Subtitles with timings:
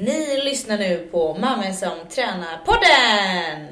[0.00, 3.66] Ni lyssnar nu på Mamma som tränar podden!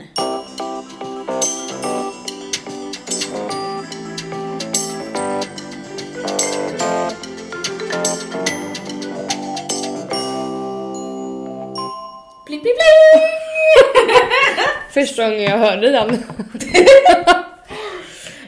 [12.46, 13.22] Bling, bling, bling!
[14.90, 16.08] Första gången jag hörde den.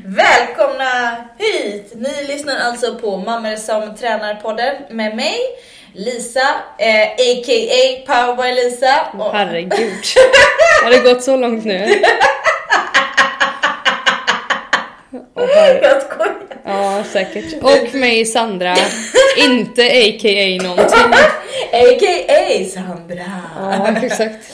[0.05, 1.93] Välkomna hit!
[1.95, 5.39] Ni lyssnar alltså på Mammor som tränar podden med mig,
[5.95, 6.49] Lisa,
[6.79, 8.03] eh, a.k.a.
[8.07, 9.07] Powerboy Lisa.
[9.19, 9.93] och- Herregud.
[10.85, 12.03] Har det gått så långt nu?
[15.83, 16.35] Jag skojar.
[16.65, 17.63] Ja, säkert.
[17.63, 18.75] Och mig Sandra.
[19.49, 20.63] Inte a.k.a.
[20.63, 20.99] någonting.
[21.73, 22.65] A.k.a.
[22.75, 23.25] Sandra.
[23.61, 24.45] Ja, exakt.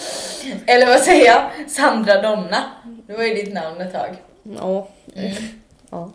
[0.67, 1.71] Eller vad säger jag?
[1.71, 2.63] Sandra Donna.
[3.07, 4.09] Det var ju ditt namn ett tag.
[4.61, 4.89] Ja.
[5.91, 6.11] ja.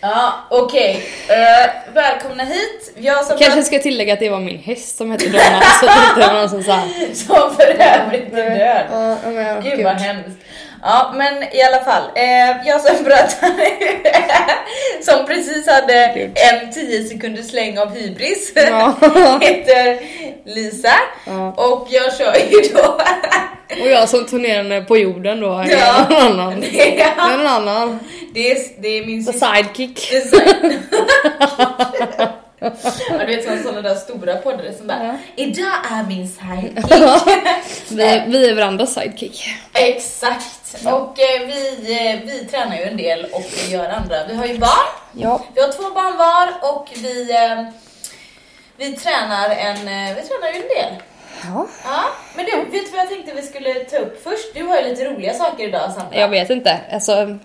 [0.00, 1.02] Ja, okej.
[1.28, 2.92] Eh, välkomna hit.
[2.96, 5.60] Jag som, Kanske ska tillägga att det var min häst som hette Donna.
[5.80, 6.80] Så det inte var någon som sa.
[7.12, 8.86] som för övrigt är död.
[8.90, 10.38] Ja, men, ja, Gud vad hemskt.
[10.82, 13.50] Ja men i alla fall, eh, jag som pratar
[15.02, 16.30] som precis hade Gud.
[16.52, 18.94] en 10 sekunders släng av hybris Ja.
[19.40, 19.98] heter
[20.44, 20.92] Lisa
[21.26, 21.52] Ja.
[21.56, 23.00] och jag kör ju då
[23.82, 25.52] Och jag som turnerande på jorden då.
[25.58, 26.06] är Ja.
[26.10, 26.60] Någon annan.
[26.60, 27.98] det, är, Någon annan.
[28.34, 30.12] det, är, det är min sidekick.
[32.62, 32.72] Ja,
[33.20, 35.14] du vet som sådana där stora poddare som bara Ja.
[35.36, 36.92] Idag är min sidekick.
[37.90, 39.44] Vi, vi är varandras sidekick.
[39.74, 40.44] Exakt.
[40.74, 44.26] Och eh, vi, eh, vi tränar ju en del och vi gör andra.
[44.28, 44.88] Vi har ju barn.
[45.12, 45.44] Ja.
[45.54, 47.64] Vi har två barn var och vi, eh,
[48.76, 51.02] vi tränar en, eh, vi tränar ju en del.
[51.44, 51.66] Ja.
[51.84, 52.02] Ja,
[52.36, 54.54] men du, vet du vad jag tänkte vi skulle ta upp först?
[54.54, 56.20] Du har ju lite roliga saker idag Sandra.
[56.20, 56.80] Jag vet inte.
[56.92, 57.38] Alltså,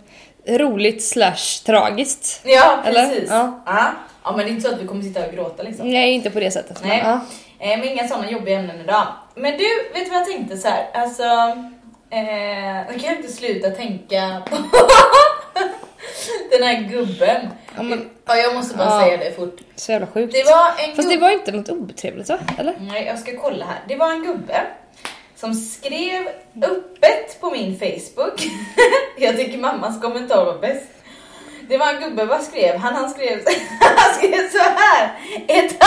[0.47, 2.41] roligt slash tragiskt.
[2.43, 3.29] Ja, precis.
[3.29, 3.63] Ja.
[3.65, 3.91] Ja.
[4.23, 5.91] ja, men det är inte så att vi kommer sitta och gråta liksom.
[5.91, 6.79] Nej, inte på det sättet.
[6.81, 7.01] men Nej.
[7.03, 7.19] Ja.
[7.59, 9.07] Eh, men inga sådana jobbiga ämnen idag.
[9.35, 10.87] Men du, vet du vad jag tänkte så här?
[10.93, 11.23] Alltså,
[12.09, 14.55] eh, jag kan inte sluta tänka på
[16.51, 17.47] den här gubben.
[17.75, 19.01] Ja, men- Ja, jag måste bara Ja.
[19.05, 19.57] säga det fort.
[19.75, 20.33] Så jävla sjukt.
[20.33, 22.37] Det var en Fast det var inte något otrevligt va?
[22.59, 22.75] Eller?
[22.79, 23.79] Nej, jag ska kolla här.
[23.87, 24.61] Det var en gubbe
[25.35, 26.27] som skrev
[26.63, 28.41] öppet på min Facebook.
[29.17, 30.85] jag tycker mammas kommentar var bäst.
[31.69, 32.95] Det var en gubbe, vad skrev han?
[32.95, 33.39] Han skrev,
[33.97, 35.11] han skrev så här.
[35.47, 35.83] Ett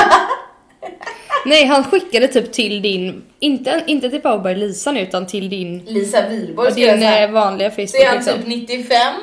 [1.47, 4.21] Nej, han skickade typ till din, inte, inte till
[4.57, 7.23] Lisa nu utan till din, Lisa Wihlborg skrev din så här.
[7.23, 8.35] eh, vanliga Så Facebook är han liksom.
[8.39, 9.15] typ 95.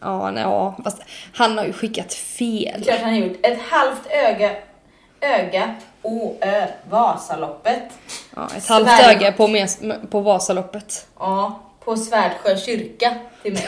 [0.00, 0.76] Ja, nej, ja.
[0.84, 1.02] Fast
[1.34, 2.82] han har ju skickat fel.
[2.84, 3.36] Klart han har gjort.
[3.46, 4.50] Ett halvt öga,
[5.20, 7.82] öga, OÖ, Vasaloppet.
[8.36, 9.16] Ja, ett halvt Sverige.
[9.16, 11.06] öga på, mes- på Vasaloppet.
[11.18, 13.62] Ja, på Svärdsjö kyrka till mig.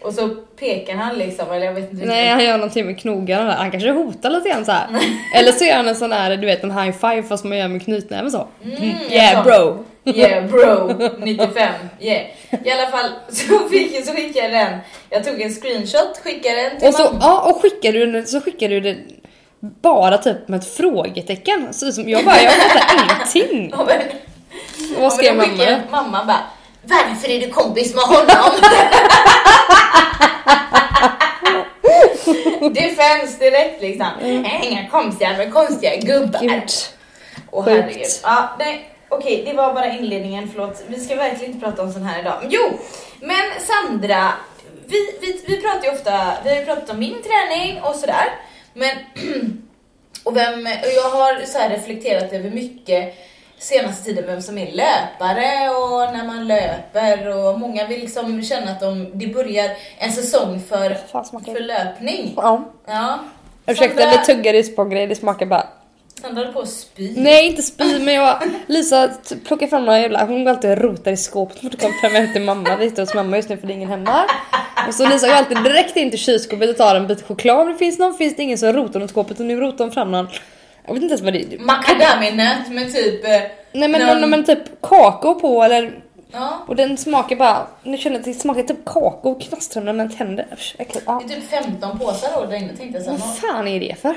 [0.00, 0.28] Och så
[0.58, 3.54] pekar han liksom, eller jag vet inte Nej, han gör någonting med knogarna där.
[3.56, 4.86] Han kanske hotar lite grann så här.
[5.34, 7.68] Eller så gör han en sån här, du vet en high five fast man gör
[7.68, 8.48] med knytnäven så.
[8.64, 9.84] Mm, yeah jag bro.
[10.04, 12.22] Yeah bro, 95, yeah.
[12.64, 14.78] I alla fall så, fick, så skickade jag den,
[15.10, 17.18] jag tog en screenshot, skickade den till Och så, mamma.
[17.20, 18.96] ja, och skickar du den, så skickar du den
[19.60, 21.72] bara typ med ett frågetecken.
[21.72, 23.74] Så som jag bara, jag fattar ingenting.
[23.74, 23.88] Och
[25.02, 25.48] vad skrev mamma?
[25.48, 26.40] skickade Mamma bara,
[26.88, 28.50] varför är du kompis med honom?
[32.74, 34.06] Defense direkt liksom.
[34.22, 36.40] Äh, Inga konstiga med konstiga gubbar.
[36.40, 36.70] Gud.
[37.50, 38.06] Åh herregud.
[38.22, 40.84] Ja, nej, okej, det var bara inledningen, förlåt.
[40.86, 42.46] Vi ska verkligen inte prata om sån här idag.
[42.48, 42.78] Jo,
[43.20, 44.32] men Sandra,
[44.86, 48.28] vi, vi, vi pratar ju ofta, vi har ju pratat om min träning och sådär.
[48.74, 48.90] Men,
[50.24, 53.14] och, vem, och jag har så här reflekterat över mycket
[53.58, 58.70] senaste tiden vem som är löpare och när man löper och många vill liksom känna
[58.70, 60.96] att de, det börjar en säsong för,
[61.44, 61.60] för det?
[61.60, 62.32] löpning.
[62.36, 62.64] Ja.
[62.86, 63.18] Ja.
[63.66, 65.66] Ursäkta, Sandra- vi tuggade på grejer, det smakar bara...
[66.20, 67.12] Sandra håller på att spy.
[67.16, 68.38] Nej, inte spy, men jag...
[68.66, 69.10] Lisa
[69.46, 70.24] plockar fram några jävla...
[70.24, 72.76] Hon går alltid och rotar i skåpet för att komma fram hem till mamma.
[72.76, 74.24] Vi sitter hos mamma just nu för det är ingen hemma.
[74.88, 77.72] Och så Lisa går alltid direkt in till kylskåpet och tar en bit choklad om
[77.72, 78.14] det finns någon.
[78.14, 80.28] Finns det ingen som rotar något skåpet och nu rotar hon fram någon...
[80.86, 81.58] Jag vet inte ens vad det är.
[81.58, 83.24] Macadamianöt med typ...
[83.72, 86.02] Nej men, men, men typ kakao på eller...
[86.32, 87.66] Ja, Och den smakar bara...
[87.82, 90.46] Nu känner jag att det smakar typ kakao och knastrar med mina tänder.
[90.52, 91.06] Usch, äckligt.
[91.06, 91.22] Ja.
[91.28, 93.16] det är typ 15 påsar då där inne tänkte jag sen.
[93.18, 94.14] Vad fan är det för?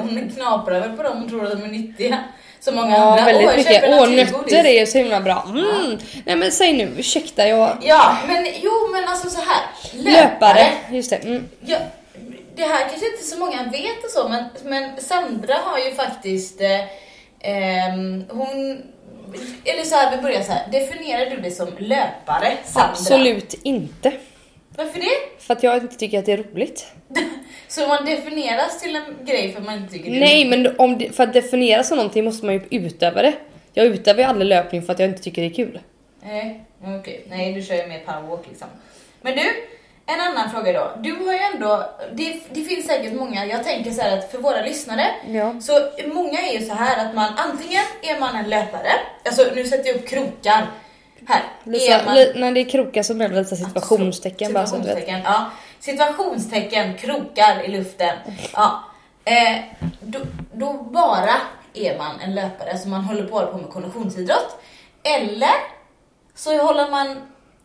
[0.00, 2.18] Hon knaprar väl på dem och tror att de är nyttiga.
[2.60, 3.24] Så många Ja, andra.
[3.24, 3.74] väldigt Åh, mycket.
[3.74, 5.44] köper Åh, nötter är ju så himla bra.
[5.48, 5.98] Mm.
[6.26, 7.76] Nej men säg nu, ursäkta jag...
[7.82, 9.62] Ja, men jo men alltså så här.
[9.92, 10.22] Löpare.
[10.22, 10.66] Löpare.
[10.90, 11.16] Just det.
[11.16, 11.48] Mm.
[11.60, 11.76] Ja,
[12.56, 16.60] det här kanske inte så många vet och så, men, men Sandra har ju faktiskt...
[16.60, 16.68] Eh,
[17.40, 18.82] ehm, hon...
[19.64, 20.70] Eller så här, vi börjar så här.
[20.72, 22.90] Definierar du dig som löpare, Sandra?
[22.90, 24.12] Absolut inte.
[24.76, 25.42] Varför det?
[25.42, 26.86] För att jag inte tycker att det är roligt.
[27.68, 30.76] Så man definieras till en grej för att man inte tycker det är Nej, men
[30.78, 33.32] om för att definiera som någonting måste man ju utöva det.
[33.72, 35.80] Jag utövar ju aldrig löpning för att jag inte tycker det är kul.
[36.22, 37.24] Nej, okej.
[37.28, 38.68] Nej, du kör ju mer powerwalk liksom.
[39.20, 39.42] Men du,
[40.08, 40.90] en annan fråga då.
[41.02, 44.60] Du har ju ändå, det, det finns säkert många, jag tänker så att för våra
[44.62, 45.60] lyssnare, Ja.
[45.60, 45.72] så
[46.14, 48.90] många är ju så här att man antingen är man en löpare,
[49.24, 50.66] alltså nu sätter jag upp krokar
[51.28, 51.42] här.
[51.64, 54.82] Lisa, man- li, när det är krokar så menar jag lite situationstecken bara så att
[54.82, 55.08] du vet.
[55.24, 55.50] Ja.
[55.80, 58.16] Situationstecken, krokar i luften.
[58.52, 58.84] Ja.
[59.24, 59.58] Eh,
[60.00, 60.18] då,
[60.52, 61.34] då bara
[61.74, 64.60] är man en löpare, så man håller på med konditionsidrott.
[65.02, 65.54] Eller
[66.34, 67.16] så håller man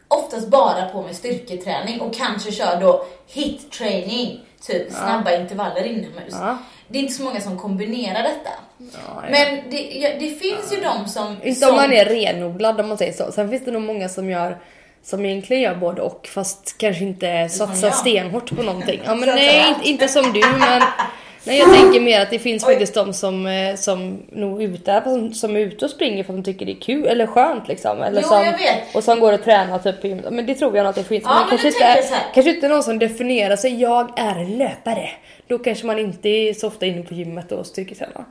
[0.07, 6.31] oftast bara på med styrketräning och kanske kör då hit-training, typ snabba intervaller inomhus.
[6.31, 6.57] Ja.
[6.87, 8.49] Det är inte så många som kombinerar detta.
[8.77, 9.29] Ja, ja.
[9.31, 11.37] Men det, ja, det finns ju de som...
[11.43, 13.31] Inte som om man är renodlad om man säger så.
[13.31, 14.57] Sen finns det nog många som gör
[15.03, 19.01] som egentligen gör både och fast kanske inte satsar stenhårt på någonting.
[19.05, 20.81] Ja men nej, inte som du men
[21.45, 25.33] Nej jag tänker mer att det finns faktiskt de som, eh, som nog ute, som,
[25.33, 28.01] som är ute och springer för att de tycker det är kul eller skönt liksom.
[28.01, 28.95] Eller Jo, som, jag vet.
[28.95, 30.33] Och som går och tränar typ på gymmet.
[30.33, 31.23] Men det tror jag nog att det finns.
[31.23, 35.09] Ja, men kanske, nu inte, kanske inte någon som definierar sig, jag är en löpare.
[35.47, 38.25] Då kanske man inte är så ofta inne på gymmet och styrketränar.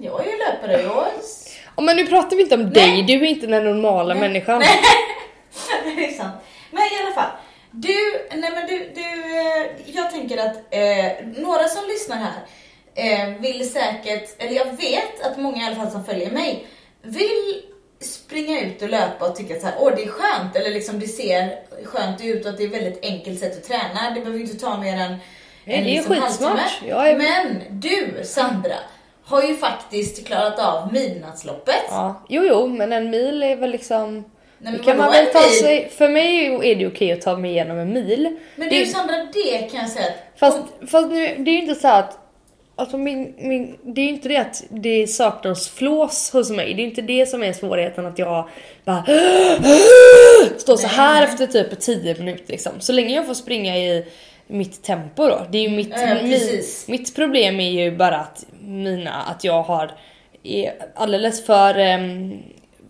[0.00, 1.04] Jag är ju löpare, jag
[1.76, 4.60] Ja, men nu pratar vi inte om dig, du är inte den normala människan.
[5.96, 6.34] det är sant.
[6.70, 7.30] Men i alla fall.
[7.76, 12.40] Du, nej men du, du eh, jag tänker att eh, några som lyssnar här
[12.94, 16.66] eh, vill säkert, eller jag vet att många i alla fall som följer mig
[17.02, 17.62] vill
[18.00, 21.00] springa ut och löpa och tycka att så här, åh det är skönt, eller liksom
[21.00, 24.10] det ser skönt ut och att det är ett väldigt enkelt sätt att träna.
[24.14, 25.16] Det behöver inte ta mer än
[25.64, 26.50] Nej, en liksom halvtimme.
[27.10, 28.74] Är- Men du, Sandra,
[29.24, 31.84] har ju faktiskt klarat av midnattsloppet.
[31.88, 34.24] Ja, jo, jo, men en mil är väl liksom...
[34.64, 37.50] Nej, det kan man väl ta sig, för mig är det okej att ta mig
[37.50, 38.36] igenom en mil.
[38.56, 40.58] Men det, du Sandra, det kan jag säga att fast,
[40.90, 42.18] fast nu, det är ju inte så att
[42.76, 46.74] Alltså min, min, det är ju inte det att det saknas flås hos mig.
[46.74, 48.48] Det är inte det som är svårigheten att jag
[48.84, 49.04] bara
[50.58, 51.24] står så här Nej.
[51.24, 52.72] efter typ 10 minuter liksom.
[52.80, 54.06] Så länge jag får springa i
[54.46, 55.46] mitt tempo då.
[55.50, 56.88] Det är ju mitt, Ja, ja, mi, precis.
[56.88, 59.90] mitt problem är ju bara att mina, att jag har
[60.42, 62.42] är alldeles för ehm,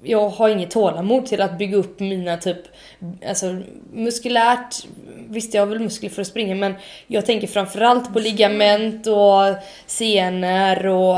[0.04, 2.58] jag har inget tålamod till att bygga upp mina typ,
[3.28, 3.56] alltså
[3.92, 4.76] muskulärt,
[5.28, 6.74] visst jag har väl muskler för att springa men
[7.06, 9.54] jag tänker framförallt på ligament och
[9.86, 11.16] senor och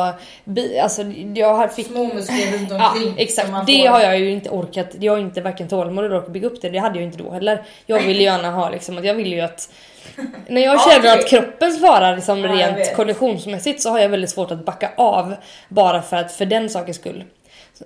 [0.82, 1.02] alltså
[1.34, 3.08] jag har fick små muskler runt Ja omkring.
[3.08, 6.32] som exakt, det har jag ju inte orkat, jag har inte varken tålamod eller orkat
[6.32, 7.62] bygga upp det, det hade jag inte då heller.
[7.86, 9.68] Jag vill ju gärna ha liksom att jag vill ju att
[10.48, 14.30] när jag Ja, känner att kroppen svarar liksom Ja, rent konditionsmässigt så har jag väldigt
[14.30, 15.34] svårt att backa av
[15.68, 17.24] bara för att för den sakens skull.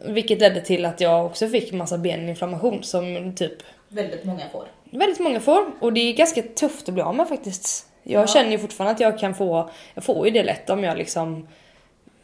[0.01, 3.53] Vilket ledde till att jag också fick massa beninflammation som typ
[3.89, 4.65] Väldigt många får.
[4.91, 7.87] väldigt många får och det är ganska tufft att bli av med faktiskt.
[8.03, 8.27] Jag Ja.
[8.27, 11.49] känner ju fortfarande att jag kan få, jag får ju det lätt om jag liksom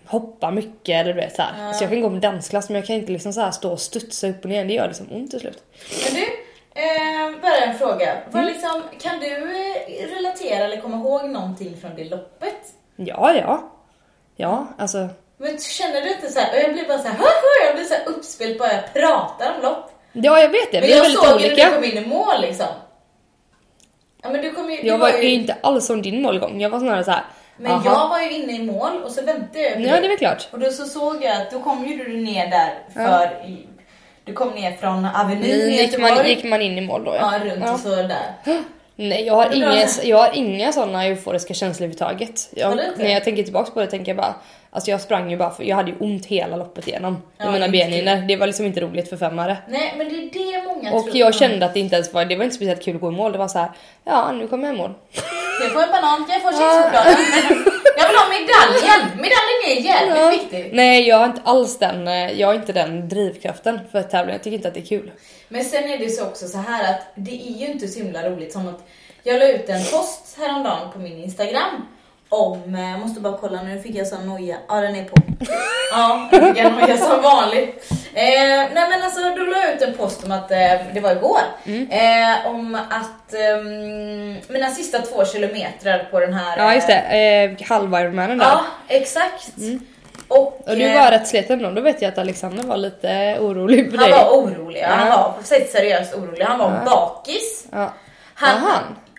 [0.06, 1.66] hoppar mycket eller du vet så här.
[1.66, 1.72] Ja.
[1.72, 3.80] Så jag kan gå med dansklass men jag kan inte liksom så här stå och
[3.80, 5.62] studsa upp och ner, det gör liksom ont till slut.
[6.04, 6.22] Men du,
[6.80, 8.16] eh, bara en fråga.
[8.30, 8.54] Vad Mm.
[8.54, 12.54] liksom, kan du eh, relatera eller komma ihåg någonting från det loppet?
[12.96, 13.72] Ja, ja.
[14.36, 15.08] Ja, alltså.
[15.38, 17.16] Men känner du inte så här, och jag blir bara så här,
[17.66, 19.90] jag blir så här uppspelt bara jag pratar om lopp.
[20.12, 20.80] Ja, jag vet det.
[20.80, 21.70] Men Vi är jag väldigt såg ju när du olika.
[21.74, 22.66] kom in i mål liksom.
[24.22, 26.60] Ja men du kom ju, du Jag var ju, ju inte alls som din målgång.
[26.60, 27.24] Jag var snarare så här.
[27.56, 30.06] Men "Aha." jag var ju inne i mål och så väntade jag på Ja, det
[30.12, 30.48] är klart.
[30.52, 33.66] Och då så såg jag att då kom ju du ner där för, i,
[34.24, 37.32] du kom ner från Avenyn i Gick man, gick man in i mål då Ja,
[37.44, 37.72] runt Ja.
[37.74, 38.32] och så där.
[38.98, 42.48] Nej jag har, inga, jag har inga sådana euforiska känslor överhuvudtaget.
[42.52, 44.34] Jag, när jag tänker tillbaka på det tänker jag bara,
[44.76, 47.22] alltså jag sprang ju bara för jag hade ju ont hela loppet igenom.
[47.38, 48.16] Ja, mina benhinnor.
[48.28, 49.56] Det var liksom inte roligt för femmare.
[49.68, 50.30] Nej men det är
[50.60, 51.16] det många Och tror.
[51.16, 53.12] jag kände att det inte ens var, det var inte speciellt kul att gå i
[53.12, 53.32] mål.
[53.32, 53.70] Det var så här,
[54.04, 54.94] ja nu kommer jag i mål.
[55.62, 56.26] Jag få en banan?
[56.28, 57.16] Jag få chipschokladen?
[57.98, 59.10] jag vill ha medaljen!
[59.16, 60.30] Medaljen är jävligt Ja.
[60.30, 60.70] viktig.
[60.74, 64.32] Nej jag har inte alls den, eh, jag har inte den drivkraften för tävling.
[64.32, 65.10] Jag tycker inte att det är kul.
[65.48, 68.30] Men sen är det så också så här att det är ju inte så himla
[68.30, 68.86] roligt som att
[69.22, 71.86] jag la ut en post häromdagen på min Instagram
[72.28, 75.16] om, eh, jag måste bara kolla nu fick jag sån noja, ja den är på.
[75.92, 77.90] Ja, nu fick jag noja som vanligt.
[78.14, 78.24] Eh,
[78.74, 80.58] nej men alltså då la jag ut en post om att, eh,
[80.94, 81.88] det var igår, Mm.
[81.90, 86.58] eh, om att ehm, mina sista två kilometrar på den här...
[86.58, 88.46] Ja just eh, det, eh, halv-Ironmanen där.
[88.46, 89.56] Ja, exakt.
[89.58, 89.80] Mm.
[90.28, 93.36] Och, Och du eh, var rätt sliten då, då vet jag att Alexander var lite
[93.40, 94.18] orolig för han dig.
[94.18, 94.88] var orolig, ja.
[94.88, 96.44] han var på sätt seriöst orolig.
[96.44, 96.90] Han var Ja.
[96.90, 97.66] bakis.
[97.72, 97.92] Ja.
[98.38, 98.70] Han, Var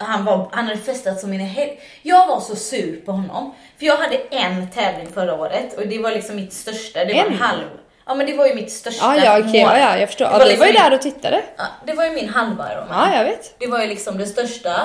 [0.07, 0.25] han?
[0.25, 1.69] var, han hade festat som in i hel...
[2.01, 3.55] Jag var så sur på honom.
[3.79, 7.05] För jag hade en tävling förra året och det var liksom mitt största.
[7.05, 7.37] Det var en En?
[7.39, 7.63] halv.
[8.05, 9.71] Ja men det var ju mitt största Ja, ja, okej, mål.
[9.73, 10.25] ja, ja, jag förstår.
[10.25, 11.41] Det var vi var ju liksom där och tittade.
[11.57, 13.09] Ja, det var ju min halva Ironman.
[13.11, 13.59] Ja, jag vet.
[13.59, 14.75] Det var ju liksom det största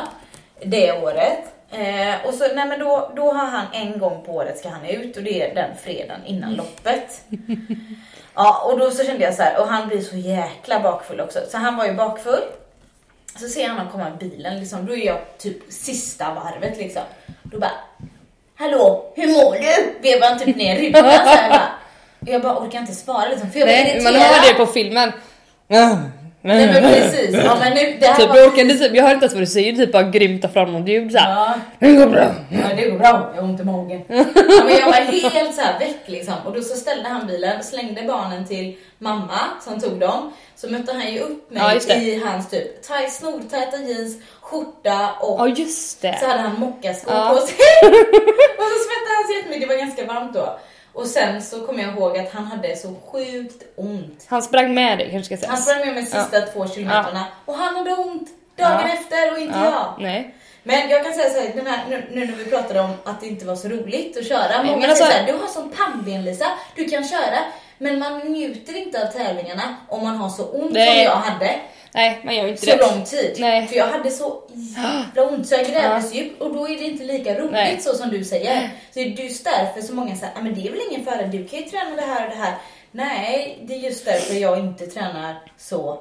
[0.65, 1.39] det året.
[1.71, 4.85] Eh, och så, nej men då, då har han en gång på året ska han
[4.85, 7.21] ut och det är den fredagen innan loppet.
[8.35, 11.39] Ja, och då så kände jag så här, och han blir så jäkla bakfull också.
[11.51, 12.43] Så han var ju bakfull.
[13.41, 17.03] Så ser han honom komma i bilen, liksom, då är jag typ sista varvet liksom.
[17.43, 17.71] Då bara,
[18.59, 20.09] Hallå, hur mår du?
[20.09, 21.69] Vevar han typ ner ryggen så här bara.
[22.21, 24.33] Och jag bara orkar inte svara liksom, för jag var Nej, man irriterad.
[24.35, 25.13] hör det på filmen.
[26.45, 29.11] Nej men precis, ja men nu, det här Typ, var jag, orkade, typ, jag hör
[29.15, 31.31] inte ens vad du säger, typ bara grymt ta framåt ljud såhär.
[31.31, 31.55] Ja.
[31.79, 32.35] Det går bra.
[32.51, 34.01] Ja det går bra, jag har ont i magen.
[34.09, 34.25] Ja,
[34.65, 34.93] men jag var
[35.31, 36.35] helt så här väck liksom.
[36.47, 40.33] Och då så ställde han bilen, slängde barnen till mamma som tog dem.
[40.57, 45.41] Så mötte han ju upp mig Ja, i hans typ tight, snortajta jeans, skjorta och
[45.41, 46.27] Ja just så det.
[46.27, 47.29] hade han mockaskor Ja.
[47.35, 47.57] på sig.
[48.59, 50.59] och så svettade han så jättemycket, det var ganska varmt då.
[50.95, 54.25] Och sen så kommer jag ihåg att han hade så sjukt ont.
[54.29, 55.65] Han sprang med dig kanske ska Han sägas.
[55.69, 58.93] sprang med mig sista två kilometerna och han hade ont dagen Ja.
[58.95, 59.73] efter och inte jag.
[59.73, 60.35] Ja, nej.
[60.63, 63.21] Men jag kan säga så här, den här, nu, nu när vi pratade om att
[63.21, 64.63] det inte var så roligt att köra.
[64.63, 66.47] Många men alltså- säger så här, du har sån pannben Lisa,
[66.77, 67.39] du kan köra.
[67.79, 71.05] Men man njuter inte av tävlingarna om man har så ont som Nej.
[71.05, 71.55] jag hade.
[71.95, 72.77] Nej, man gör inte Så det.
[72.77, 73.37] lång tid.
[73.39, 73.67] Nej.
[73.67, 77.05] För jag hade så jävla ont så jag grävdes djupt och då är det inte
[77.05, 77.79] lika roligt Nej.
[77.81, 78.61] så som du säger.
[78.91, 81.23] Så det är just därför så många säger, "Ah, men det är väl ingen fara,
[81.27, 82.55] du kan ju träna det här och det här.
[82.91, 86.01] Nej, det är just därför jag inte tränar så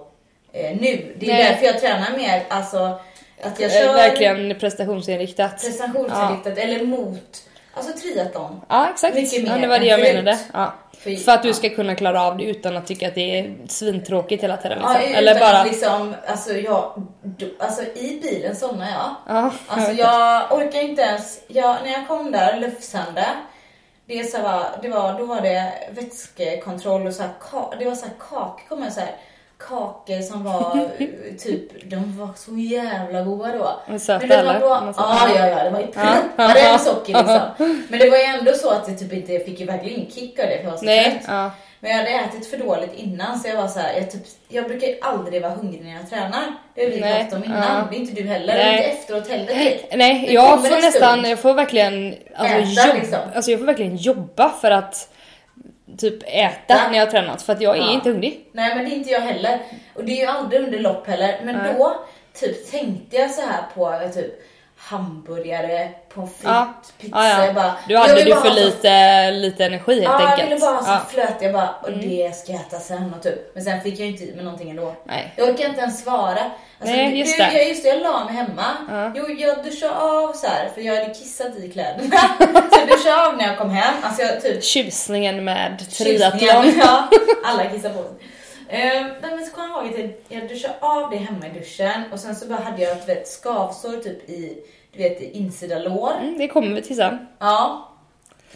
[0.53, 1.15] eh, nu.
[1.19, 1.43] Det är Nej.
[1.43, 2.99] därför jag tränar mer, alltså
[3.41, 5.61] att jag Eh, kör Verkligen prestationsinriktat.
[5.61, 8.61] prestationsinriktat eller mot, alltså triathlon.
[8.69, 9.15] Ja exakt.
[9.15, 10.13] Mycket Ja, mer det var det jag förut.
[10.15, 10.39] menade.
[10.53, 10.73] Ja.
[10.99, 11.53] För- För att du ja.
[11.53, 14.79] ska kunna klara av det utan att tycka att det är svintråkigt hela tiden.
[14.81, 15.11] Ja, Liksom.
[15.11, 15.63] utan Eller bara...
[15.63, 17.07] liksom, alltså jag,
[17.59, 19.15] alltså i bilen somnar jag.
[19.35, 23.25] Ja, Alltså vet jag orkar inte ens, jag, när jag kom där, Lufsande,
[24.05, 27.31] det, så här, va- det var, då var det vätskekontroll och så här,
[27.79, 29.07] det var så här kakor, kommer jag säga.
[29.67, 30.89] Kakor som var
[31.43, 33.79] typ, de var så jävla goda då.
[33.87, 34.59] Men söta, Men det var eller?
[34.59, 34.93] då-.
[34.97, 36.01] Ja, ja, ja, det var ju Ja.
[36.01, 37.39] pluppare med socker liksom.
[37.89, 40.11] Men det var ju ändå så att jag typ inte, jag fick ju verkligen ingen
[40.11, 41.23] kick av det för jag var så Nej, trött.
[41.27, 41.51] ja.
[41.83, 44.65] Men jag hade ätit för dåligt innan så jag var så här, jag, typ, jag
[44.67, 46.43] brukar aldrig vara hungrig när jag tränar.
[46.75, 47.57] Det har vi pratat om innan.
[47.63, 47.87] ja.
[47.91, 48.53] Det är inte du heller.
[48.55, 48.75] Nej.
[48.77, 49.85] Inte efteråt heller direkt.
[49.95, 53.19] Nej, jag får nästan, jag får verkligen alltså, Äta, jobb, liksom.
[53.35, 55.09] alltså jag får verkligen jobba för att
[56.01, 56.87] typ äta Ja.
[56.89, 57.91] när jag har tränat för att jag är Ja.
[57.91, 58.45] inte hungrig.
[58.51, 59.59] Nej men det är inte jag heller.
[59.93, 61.39] Och det är ju aldrig under lopp heller.
[61.43, 61.73] Men Nej.
[61.77, 61.95] då
[62.33, 64.31] typ tänkte jag så här på typ
[64.77, 66.73] hamburgare, pommes frites, Ja.
[66.97, 67.17] pizza.
[67.17, 67.45] Ja, ja.
[67.45, 70.31] Jag bara, Du jag hade du för ha så- lite, lite energi helt Ja, jag
[70.31, 70.49] enkelt.
[70.51, 70.91] ville bara ha Ja.
[70.93, 71.05] Mm.
[71.09, 71.41] flöt.
[71.41, 73.55] Jag bara, och det ska jag äta sen och typ.
[73.55, 74.95] Men sen fick jag ju inte i mig någonting ändå.
[75.05, 75.33] Nej.
[75.35, 76.51] Jag orkar inte ens svara.
[76.79, 77.53] Alltså, Nej, just det.
[77.53, 78.65] Jag, just det, jag la mig hemma.
[78.89, 79.11] Ja.
[79.15, 82.17] Jo, jag duschade av så här, för jag hade kissat i kläderna.
[82.71, 83.93] så jag duschade av när jag kom hem.
[84.03, 86.73] Alltså jag typ Tjusningen med triathlon.
[86.79, 87.09] Ja,
[87.45, 88.27] alla kissar på sig.
[88.73, 89.99] Uh, men så kom jag ihåg att
[90.29, 93.27] jag, jag duschade av det hemma i duschen och sen så bara hade jag ett
[93.27, 94.57] skavsår typ i,
[94.91, 96.13] du vet, insida lår.
[96.21, 97.27] Mm, det kommer vi till sen.
[97.39, 97.87] Ja.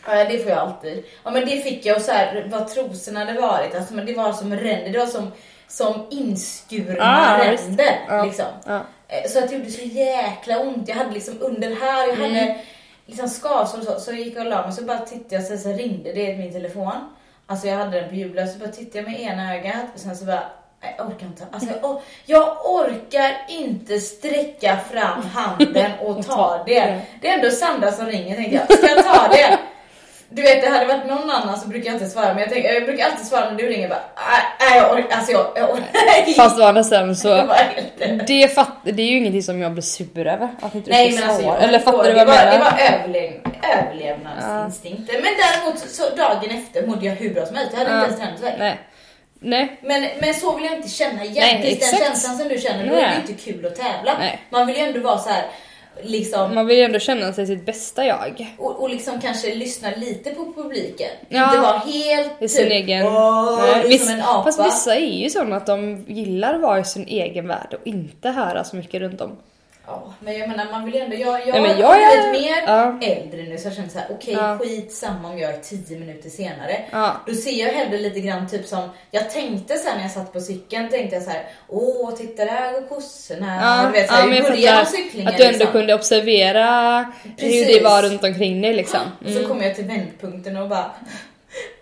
[0.07, 1.03] Ja, det får jag alltid.
[1.23, 3.75] Ja, men det fick jag och så här, vad trosorna hade varit.
[3.75, 5.31] Alltså, men det var som ränder, det var som,
[5.67, 7.99] som inskurna Ah, ränder.
[8.07, 8.25] Ja.
[8.25, 8.45] Liksom.
[8.65, 8.81] Ja.
[9.07, 10.87] Eh, Så att det gjorde så jäkla ont.
[10.87, 12.33] Jag hade liksom under här, jag Mm.
[12.35, 12.57] hade
[13.05, 13.99] liksom skavsår och så.
[13.99, 16.37] Så jag gick och la mig så bara tittade jag så, så ringde det i
[16.37, 16.91] min telefon.
[17.47, 20.15] Alltså jag hade den på ljudlös så bara tittade jag med ena ögat och sen
[20.15, 20.43] så bara
[20.97, 21.43] jag orkar inte.
[21.51, 26.99] Alltså, jag, jag orkar inte sträcka fram handen och ta det.
[27.21, 28.77] Det är ändå Sandra som ringer tänkte jag.
[28.77, 29.59] Ska jag ta det?
[30.29, 32.27] Du vet, det hade varit någon annan så brukar jag inte svara.
[32.33, 33.99] Men jag, tänker, jag brukar alltid svara när du ringer bara.
[34.15, 35.17] Nej, nej, jag orkar.
[35.17, 36.33] Alltså jag, jag orkar.
[36.35, 37.27] Fast å andra sidan så,
[38.27, 40.49] Det fatt, det är ju ingenting som jag blir sur över.
[40.61, 42.51] Att inte Nej men alltså, jag Eller fattar du det vad jag var, menar?
[42.51, 43.33] Det var överlev,
[43.73, 45.13] överlevnadsinstinkter.
[45.13, 47.71] Men däremot så dagen efter mådde jag hur bra som helst.
[47.73, 47.97] Jag hade Ja.
[47.97, 48.55] inte ens träningsvärk.
[48.59, 48.79] Nej.
[49.45, 49.79] Nej.
[49.81, 51.59] Men, men så vill jag inte känna igen.
[51.61, 54.17] Nej, den känslan som du känner, då är det inte kul att tävla.
[54.19, 54.39] Nej.
[54.49, 55.45] Man vill ju ändå vara så här,
[56.01, 58.55] liksom, Man vill ju ändå känna sig sitt bästa jag.
[58.57, 61.09] och, och liksom kanske lyssna lite på publiken.
[61.29, 61.45] Ja.
[61.45, 63.07] Inte vara helt I sin typ, egen...
[63.07, 64.43] åh, viss, en apa.
[64.43, 67.87] fast vissa är ju sådana att de gillar att vara i sin egen värld och
[67.87, 69.37] inte höra så mycket runt om.
[69.87, 72.49] Ja, men jag menar man vill ju ändå, jag, jag, Nej, men jag är- blivit
[72.49, 72.99] mer ja.
[73.01, 74.57] äldre nu så jag känner så här: okej Ja.
[74.61, 76.81] skit samma om jag är 10 minuter senare.
[76.91, 77.15] Ja.
[77.27, 80.39] Då ser jag hellre lite grann typ som, jag tänkte sen när jag satt på
[80.39, 83.55] cykeln, tänkte jag så här: åh titta där går kossorna.
[83.61, 85.71] Ja, du vet, så ja, i jag början av cyklingen att du ändå liksom.
[85.71, 87.67] kunde observera hur Precis.
[87.77, 89.01] det var runt omkring dig liksom.
[89.25, 90.91] Och så kom jag till vändpunkten och bara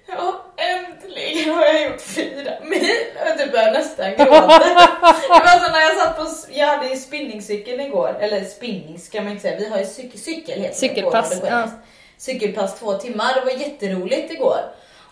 [0.08, 2.96] Ja, äntligen har jag gjort fyra mil
[3.32, 4.60] och typ började nästan gråta.
[4.60, 9.22] Det var så när jag satt på, jag hade ju spinningcykeln igår, eller spinning ska
[9.22, 11.80] man inte säga, vi har ju cykel, cykel heter det Cykelpass, Röda Korset.
[12.18, 14.60] Cykelpass två timmar, det var jätteroligt igår.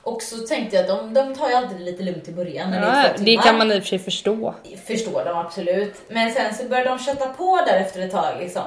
[0.03, 2.72] Och så tänkte jag att de, de tar ju alltid det lite lugnt i början
[2.72, 3.43] när det Ja, är två det timmar.
[3.43, 4.53] kan man i och för sig förstå.
[4.88, 5.96] Förstår de absolut.
[6.08, 8.62] Men sen så börjar de kötta på där efter ett tag liksom.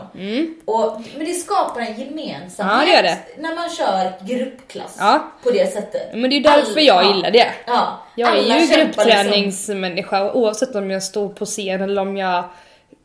[0.64, 2.88] Och, men det skapar en gemensamhet Mm.
[2.94, 3.42] Ja, det det.
[3.42, 5.24] när man kör gruppklass Ja.
[5.42, 6.10] på det sättet.
[6.14, 7.46] Men det är därför jag Alla- gillar det.
[7.66, 12.44] Ja, Jag är ju liksom- gruppträningsmänniska oavsett om jag står på scen eller om jag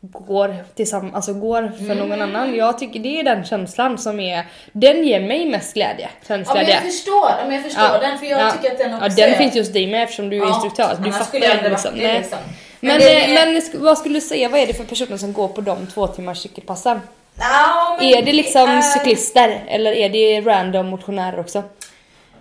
[0.01, 2.21] går tillsammans, alltså går för någon Mm.
[2.21, 2.55] annan.
[2.55, 6.09] Jag tycker det är den känslan som är, den ger mig mest glädje.
[6.27, 8.51] Ja, men jag förstår, ja, men jag förstår den för jag ja.
[8.51, 9.37] tycker att den också Ja, den är...
[9.37, 10.95] finns just dig med eftersom du är Ja, instruktör.
[10.99, 11.91] Du annars fattar den liksom.
[11.97, 12.37] det, liksom.
[12.79, 15.33] Men, det- eh, men sk- vad skulle du säga, vad är det för personer som
[15.33, 17.01] går på de två timmars cykelpassen?
[17.39, 21.63] Ja, men Är det liksom är- cyklister eller är det random motionärer också?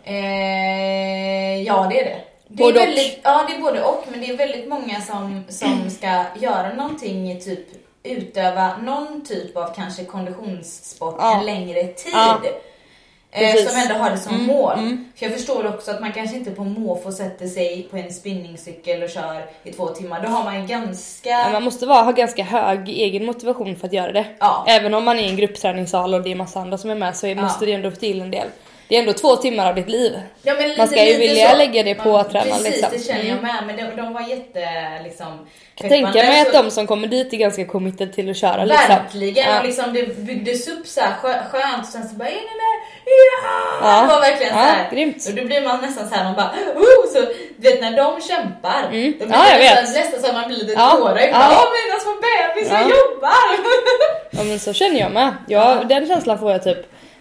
[0.05, 2.17] Eh, ja, det är det.
[2.49, 2.87] Det är Både och.
[2.87, 6.75] väldigt, ja, det är både och, men det är väldigt många som, som ska göra
[6.75, 7.67] någonting typ
[8.02, 11.38] utöva någon typ av kanske konditionssport Ja.
[11.40, 12.12] en längre tid.
[12.14, 12.40] Ja.
[13.31, 13.61] Eh, Precis.
[13.61, 14.78] Mm, som ändå har det som mål.
[15.17, 19.02] För jag förstår också att man kanske inte på måfå sätter sig på en spinningcykel
[19.02, 20.21] och kör i två timmar.
[20.23, 21.28] Då har man ganska...
[21.31, 24.25] Ja, man måste vara, ha ganska hög egen motivation för att göra det.
[24.40, 24.64] Ja.
[24.69, 27.17] Även om man är i en gruppträningssal och det är massa andra som är med
[27.17, 27.43] så är- Ja.
[27.43, 28.47] måste det ändå till en del.
[28.88, 30.21] Det är ändå två timmar av ditt liv.
[30.42, 31.57] Ja, men Man ska ju lite vilja så.
[31.57, 32.88] lägga det på att träna, Precis, liksom.
[32.92, 33.42] det känner jag Mm.
[33.42, 33.62] med.
[33.66, 34.68] Men de, de var jätte
[35.04, 35.47] liksom...
[35.80, 38.88] Jag tänker mig att de som kommer dit är ganska committed till att köra liksom.
[38.88, 39.59] Verkligen, Ja.
[39.61, 42.76] och liksom det byggdes upp så här skö- skönt och sen så bara in där,
[43.04, 43.59] ja!
[43.83, 44.00] Ja.
[44.02, 44.90] Det var verkligen Ja, så här.
[44.92, 45.26] grymt.
[45.28, 47.12] Och då blir man nästan så här, man bara oh!
[47.12, 47.21] så
[47.57, 49.12] du vet när de kämpar, Mm.
[49.18, 50.04] då blir Ja, jag det nästan, vet.
[50.04, 50.90] nästan så att man blir lite Ja.
[50.90, 51.33] tårögd.
[51.33, 51.49] Ja.
[51.50, 52.97] Åh mina små bebisar Ja.
[52.97, 53.50] jobbar!
[54.30, 55.35] Ja men så känner jag med.
[55.49, 56.78] Ja, Den känslan får jag typ.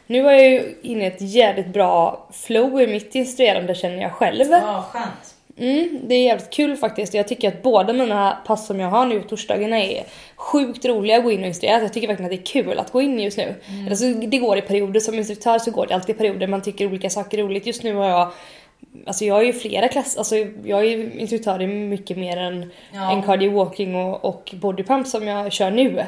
[0.08, 4.12] Nu var jag ju inne i ett jävligt bra flow i mitt instruerande känner jag
[4.12, 4.46] själv.
[4.52, 5.36] Ja, skönt.
[5.60, 7.14] Mm, det är jävligt kul faktiskt.
[7.14, 10.04] Jag tycker att båda mina pass som jag har nu på torsdagarna är
[10.36, 11.82] sjukt roliga att gå in och instruera.
[11.82, 13.56] Jag tycker verkligen att det är kul att gå in just nu.
[13.90, 15.00] Alltså, det går i perioder.
[15.00, 16.48] Som instruktör så går det alltid i perioder.
[16.48, 17.66] Man tycker olika saker är roligt.
[17.66, 18.32] Just nu har jag
[19.06, 22.72] Alltså jag är ju flera klasser, alltså jag är ju instruktör i mycket mer än,
[22.94, 23.12] Ja.
[23.12, 26.04] än cardio walking och, och bodypump som jag kör nu.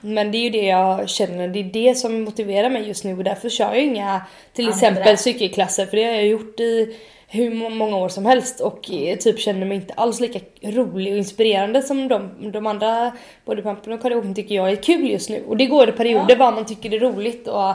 [0.00, 3.16] Men det är ju det jag känner, det är det som motiverar mig just nu
[3.18, 4.74] och därför kör jag inga till Andra.
[4.76, 6.96] exempel cykelklasser för det har jag gjort i
[7.28, 11.12] hur må- många år som helst och eh, typ känner mig inte alls lika rolig
[11.12, 13.12] och inspirerande som de, de andra
[13.44, 15.42] bodypumpen och cardio walking tycker jag är kul just nu.
[15.48, 16.36] Och det går i perioder Ja.
[16.38, 17.72] vad man tycker är roligt och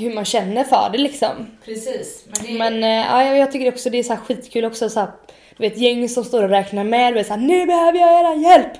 [0.00, 1.46] hur man känner för det liksom.
[1.64, 2.24] Precis.
[2.26, 5.00] Men det, Men eh, ja, jag- tycker också det är så här skitkul också så
[5.00, 5.08] här,
[5.56, 8.34] du vet gäng som står och räknar med, du vet såhär nu behöver jag era
[8.34, 8.72] hjälp!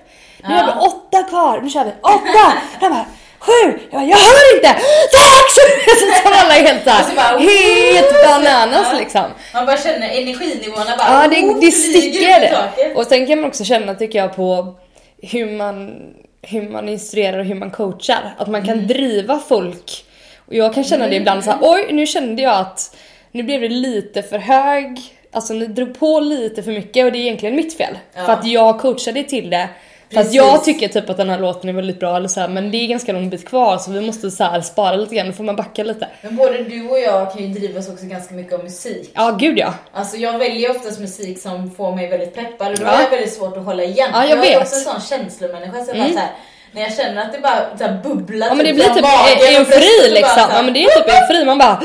[0.48, 0.60] Nu Ja.
[0.60, 2.52] har vi åtta kvar, nu kör vi åtta!
[2.80, 3.06] Jag bara
[3.38, 3.78] sju!
[3.90, 4.68] Jag bara jag hör inte!
[5.12, 5.50] Tack!
[5.98, 8.98] Så tar alla helt Och så bara, såhär, helt bananas Ja.
[8.98, 9.24] liksom.
[9.54, 12.56] man bara känner energinivåerna bara Ja det, det sticker.
[12.94, 14.74] Och sen kan man också känna tycker jag på
[15.22, 16.00] hur man,
[16.42, 18.34] hur man instruerar och hur man coachar.
[18.38, 18.86] Att man kan Mm.
[18.86, 20.04] driva folk.
[20.50, 22.96] Och jag kan känna det ibland så här, oj nu kände jag att
[23.32, 25.00] nu blev det lite för hög,
[25.32, 27.98] alltså ni drog på lite för mycket och det är egentligen mitt fel.
[28.14, 28.24] Ja.
[28.24, 29.68] För att jag coachade till det.
[30.12, 30.36] För att Precis.
[30.36, 32.76] jag tycker typ att den här låten är väldigt bra eller så här, men det
[32.76, 35.44] är ganska lång bit kvar så vi måste så här spara lite grann, då får
[35.44, 36.08] man backa lite.
[36.22, 39.10] Men både du och jag kan ju drivas också ganska mycket av musik.
[39.14, 39.74] Ja gud ja.
[39.92, 42.90] Alltså jag väljer oftast musik som får mig väldigt peppad och då Ja.
[42.92, 44.10] är det väldigt svårt att hålla igen.
[44.12, 44.62] Ja, jag jag är vet.
[44.62, 46.02] också en sån känslomänniska så Mm.
[46.02, 46.30] bara så här,
[46.72, 49.58] när jag känner att det bara så här bubblar Ja men det typ blir typ
[49.58, 50.48] eufori liksom.
[50.52, 51.82] Ja men det är typ eufori, man bara.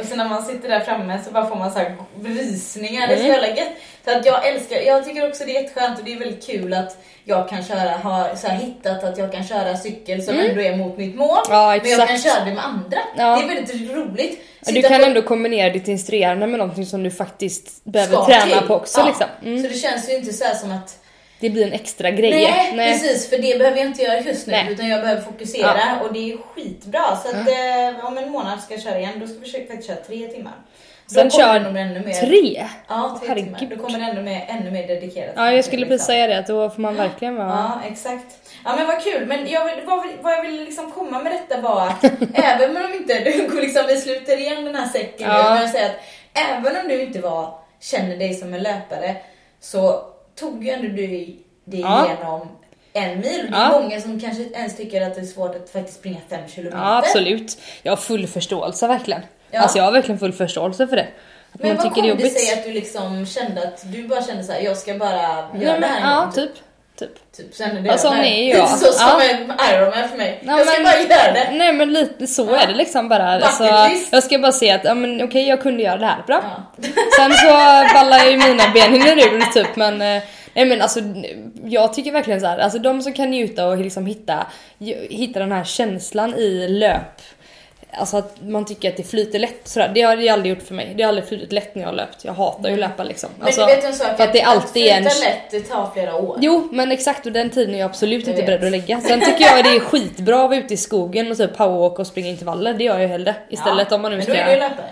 [0.00, 3.12] Och så när man sitter där framme så bara får man så här rysningar, det
[3.12, 3.32] är så Mm.
[3.32, 3.72] jävla gött.
[4.04, 6.74] Så att jag älskar, jag tycker också det är jätteskönt och det är väldigt kul
[6.74, 10.60] att jag kan köra, har så här hittat att jag kan köra cykel som ändå
[10.62, 11.38] är mot mitt mål.
[11.48, 11.58] Mm.
[11.58, 12.98] Ja, men jag kan köra det med andra.
[13.16, 13.36] Ja.
[13.36, 14.40] Det är väldigt roligt.
[14.60, 18.26] Du Sitta kan på- ändå kombinera ditt instruerande med någonting som du faktiskt behöver ska
[18.26, 18.68] träna till.
[18.68, 19.06] på också Ja.
[19.06, 19.26] liksom.
[19.44, 19.62] Mm.
[19.62, 20.96] Så det känns ju inte så här som att
[21.40, 22.30] Det blir en extra grej.
[22.74, 24.66] Nej, precis för det behöver jag inte göra just nu Nej.
[24.72, 27.16] utan jag behöver fokusera och det är skitbra.
[27.16, 29.88] Så att eh, om en månad ska jag köra igen, då ska vi försöka faktiskt
[29.88, 30.52] köra tre timmar.
[31.06, 32.12] Sen kör ännu mer.
[32.12, 32.66] Tre?
[32.88, 33.58] Ja, tre Herregud.
[33.58, 33.76] timmar.
[33.76, 35.32] Då kommer det ännu mer, ännu mer dedikerat.
[35.36, 37.48] Ja jag skulle precis säga det, att då får man verkligen vara...
[37.48, 38.26] Ja, exakt.
[38.64, 41.60] Ja men vad kul, men jag vill, vad, vad jag ville liksom komma med detta
[41.60, 45.50] var att även om inte, du, liksom, vi sluter igen den här säcken nu, Ja.
[45.54, 45.96] men jag säger att
[46.34, 49.16] även om du inte var, känner dig som en löpare
[49.60, 50.02] så
[50.40, 52.06] tog ju ändå du dig Ja.
[52.06, 52.48] igenom
[52.92, 53.46] en mil.
[53.50, 53.80] Det är Ja.
[53.80, 56.78] många som kanske ens tycker att det är svårt att faktiskt springa fem kilometer.
[56.78, 57.58] Ja absolut.
[57.82, 59.20] Jag har full förståelse verkligen.
[59.50, 59.60] Ja.
[59.60, 61.08] Alltså jag har verkligen full förståelse för det.
[61.52, 64.22] Att Men vad tycker det kom det sig att du liksom kände att du bara
[64.22, 66.32] kände så här, jag ska bara göra Nej, det men, här en ja gång?
[66.32, 66.50] typ.
[67.00, 67.32] Typ.
[67.36, 68.68] Typ, sen är det Ja, sån Nej, är jag.
[68.78, 69.22] Så som Ja.
[69.22, 69.36] en
[69.74, 70.42] Ironman för mig.
[70.46, 71.50] Ja, jag ska men- bara göra det.
[71.52, 72.56] Nej men lite så Ja.
[72.60, 73.32] är det liksom bara.
[73.32, 73.64] Alltså,
[74.12, 76.42] jag ska bara se att ja, men, okej jag kunde göra det här, bra.
[76.76, 76.82] Ja.
[77.16, 77.48] Sen så
[77.94, 80.22] ballar ju mina ben ur typ men eh,
[80.54, 81.00] Nej men alltså
[81.64, 84.46] jag tycker verkligen så här, alltså de som kan njuta och liksom hitta,
[85.10, 87.20] hitta den här känslan i löp
[87.92, 89.90] Alltså att man tycker att det flyter lätt sådär.
[89.94, 90.94] Det har det aldrig gjort för mig.
[90.96, 92.24] Det har aldrig flutit lätt när jag har löpt.
[92.24, 93.30] Jag hatar ju att löpa liksom.
[93.38, 95.02] Men Alltså, du vet en sak, för att det alltid en...
[95.02, 96.38] flyta lätt, det tar flera år.
[96.40, 98.60] Jo men exakt och den tiden är jag absolut Jag inte vet.
[98.60, 99.00] beredd att lägga.
[99.00, 102.06] Sen tycker jag det är skitbra att vara ute i skogen och typ powerwalk och
[102.06, 102.74] springa intervaller.
[102.74, 103.34] Det gör jag hellre.
[103.48, 104.86] Istället Ja, om man nu Men ska då är du ju löpare.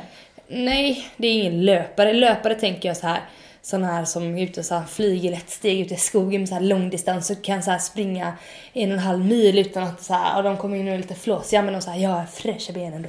[0.48, 2.12] Nej, det är ingen löpare.
[2.12, 3.20] Löpare tänker jag så här
[3.68, 6.48] sån här som är ute och så här flyger lätt steg ute i skogen med
[6.48, 8.32] så här långdistans och kan så här springa
[8.72, 10.98] en och en halv mil utan att så här, och de kommer in och är
[10.98, 13.08] lite flåsiga men de så här, jag har fräscha ben ändå.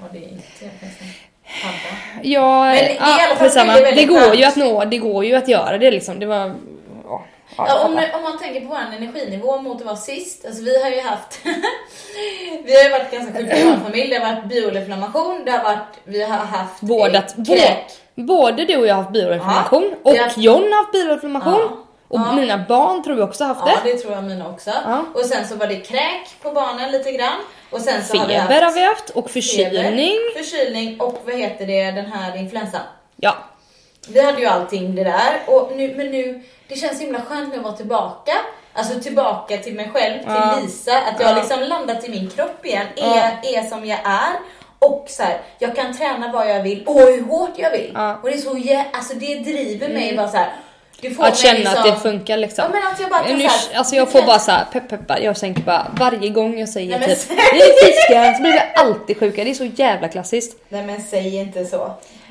[0.00, 0.70] Och det är inte.
[2.22, 4.40] Ja, Men det i alla fall väldigt, väldigt det går skönt.
[4.40, 6.18] ju att nå, det går ju att göra det liksom.
[6.18, 6.54] Det var,
[7.04, 7.24] ja.
[7.56, 10.90] Ja, om, om man tänker på vår energinivå mot att vara sist, alltså vi har
[10.90, 11.40] ju haft
[12.64, 15.64] Vi har ju varit ganska sjuka i vår familj, det har varit bioinflammation, det har
[15.64, 18.03] varit, vi har haft Vårdat, eh, kräk.
[18.14, 21.60] Både du och jag har haft bioinflammation Ja, och har- John har haft bioinflammation.
[21.60, 21.76] Ja.
[22.08, 22.32] Och Ja.
[22.32, 23.92] mina barn tror jag också haft Ja, det.
[23.92, 24.70] det tror jag mina också.
[24.86, 25.04] Ja.
[25.14, 27.38] Och sen så var det kräk på barnen lite grann.
[27.70, 30.12] Och sen så har vi Feber haft har vi haft och förkylning.
[30.34, 32.80] feber, förkylning och vad heter det, den här influensan.
[33.16, 33.34] Ja,
[34.08, 37.56] Vi hade ju allting det där och nu, men nu, det känns himla skönt nu
[37.58, 38.32] att vara tillbaka.
[38.72, 40.58] Alltså tillbaka till mig själv, till Ja.
[40.62, 40.92] Lisa.
[40.98, 44.34] Att jag har liksom landat i min kropp igen, är, är som jag är.
[44.84, 47.90] Och så här, jag kan träna vad jag vill och hur hårt jag vill.
[47.94, 48.10] Ja.
[48.10, 48.16] Mm.
[48.22, 50.52] Och det är så alltså det driver mig bara så här.
[51.18, 52.64] Att känna liksom, att det funkar liksom.
[52.64, 54.88] Ja men att jag bara Nu, så här, alltså jag får bara så här pepp
[54.88, 58.52] peppar, jag tänker bara varje gång jag säger Nej, typ vi är friska så blir
[58.52, 60.56] vi alltid sjuka, det är så jävla klassiskt.
[60.68, 61.84] Nej men säg inte så.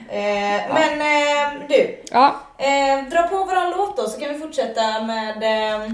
[0.10, 5.02] Eh, Men eh, du, Ja, eh, dra på våran låt då så kan vi fortsätta
[5.02, 5.92] med eh,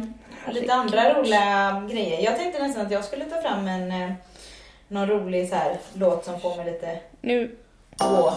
[0.54, 2.22] lite andra roliga grejer.
[2.24, 4.10] Jag tänkte nästan att jag skulle ta fram en eh,
[4.90, 7.56] någon rolig så här, låt som får mig lite nu.
[7.98, 8.34] på.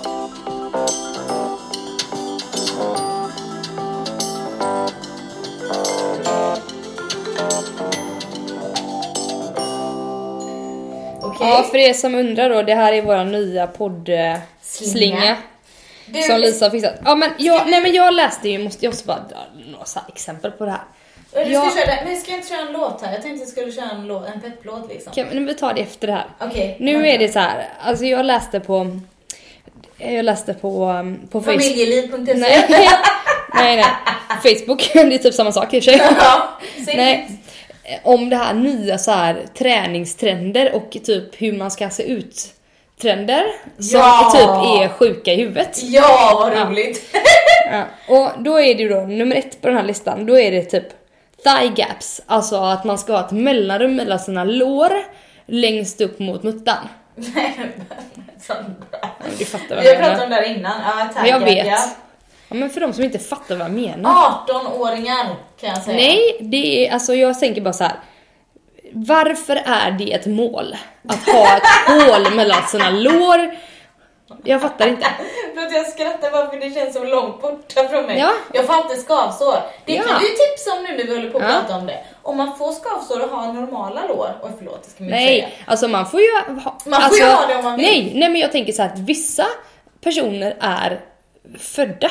[11.22, 11.48] Okej.
[11.48, 15.36] Ja, för er som undrar då, det här är våra nya poddslinga Slinga.
[16.06, 16.94] Du, som Lisa har fixat.
[17.04, 19.38] Ja men jag, nej men jag läste ju, måste, jag måste bara dra
[19.70, 20.80] några exempel på det här.
[21.34, 23.12] Du ska jag- köra, men ska jag inte köra en låt här?
[23.12, 25.12] Jag tänkte jag skulle köra en, låt, en pepplåt liksom.
[25.12, 26.26] Kan, men vi tar det efter det här.
[26.40, 26.76] Okej.
[26.80, 27.08] Nu vänta.
[27.08, 29.00] är det så här, alltså jag läste på
[29.98, 31.62] jag läste på, um, på Facebook.
[31.62, 32.34] Familjeliv.se.
[32.34, 32.88] Nej,
[33.54, 33.84] nej, nej.
[34.58, 36.00] Facebook, det är typ samma sak i och för sig.
[36.18, 36.58] ja,
[36.96, 37.30] Nej.
[38.02, 42.46] Om det här nya så här träningstrender och typ hur man ska se ut
[43.02, 43.44] trender
[43.78, 44.30] som Ja.
[44.34, 44.42] typ
[44.82, 45.78] är sjuka i huvudet.
[45.82, 46.64] Ja, vad Ja.
[46.64, 47.16] roligt.
[47.72, 47.84] Ja.
[48.14, 50.62] Och då är det ju då nummer ett på den här listan, då är det
[50.64, 50.84] typ
[51.44, 54.92] thigh gaps, alltså att man ska ha ett mellanrum mellan sina lår
[55.46, 56.88] längst upp mot muttan.
[57.14, 57.70] Nej, men
[59.38, 60.24] Du fattar vad Vi har jag pratat menar.
[60.24, 60.72] om det här innan.
[60.86, 61.66] Ja, tack, Ja, jag vet.
[61.66, 61.84] Ja.
[62.48, 64.10] Ja, men för de som inte fattar vad jag menar.
[64.46, 65.26] 18-åringar
[65.60, 65.96] kan jag säga.
[65.96, 67.92] Nej, det är alltså jag tänker bara så här.
[68.92, 70.76] Varför är det ett mål
[71.08, 71.62] att ha ett
[72.06, 73.54] hål mellan sina lår?
[74.44, 75.06] Jag fattar inte.
[75.54, 78.18] För att jag skrattar bara för det känns så långt borta från mig.
[78.18, 78.30] Ja.
[78.52, 79.56] Jag får alltid skavsår.
[79.84, 80.02] Det Ja.
[80.02, 81.60] kan du ju tipsa om nu när vi håller på att Ja.
[81.60, 81.98] prata om det.
[82.22, 84.28] Om man får skavsår och har normala lår.
[84.42, 85.48] Oj förlåt, det ska man Nej, säga.
[85.66, 86.60] alltså man får ju ha, Man
[87.00, 87.84] får alltså, ju ha det om man vill.
[87.86, 89.46] Nej, nej men jag tänker så här att vissa
[90.04, 91.00] personer är
[91.58, 92.10] födda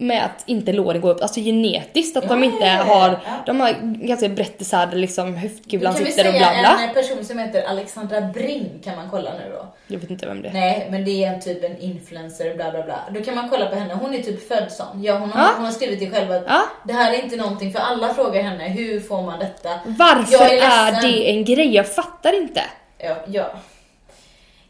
[0.00, 4.28] med att inte låren går upp, alltså genetiskt att de inte har, de har ganska
[4.28, 6.84] brett isär liksom höftkulan kan vi sitter och säga bla bla.
[6.88, 9.66] en person som heter Alexandra Bring kan man kolla nu då.
[9.86, 10.52] Jag vet inte vem det är.
[10.52, 12.98] Nej, men det är en typ en influencer, bla bla bla.
[13.14, 15.02] Då kan man kolla på henne, hon är typ född sån.
[15.02, 15.50] Ja, hon, har, Ja.
[15.56, 16.62] hon har skrivit det själv att Ja.
[16.84, 19.68] det här är inte någonting, för alla frågar henne, hur får man detta?
[19.86, 20.58] Varför är
[20.96, 21.74] är, det en grej?
[21.74, 22.60] Jag fattar inte.
[22.98, 23.50] Ja, ja.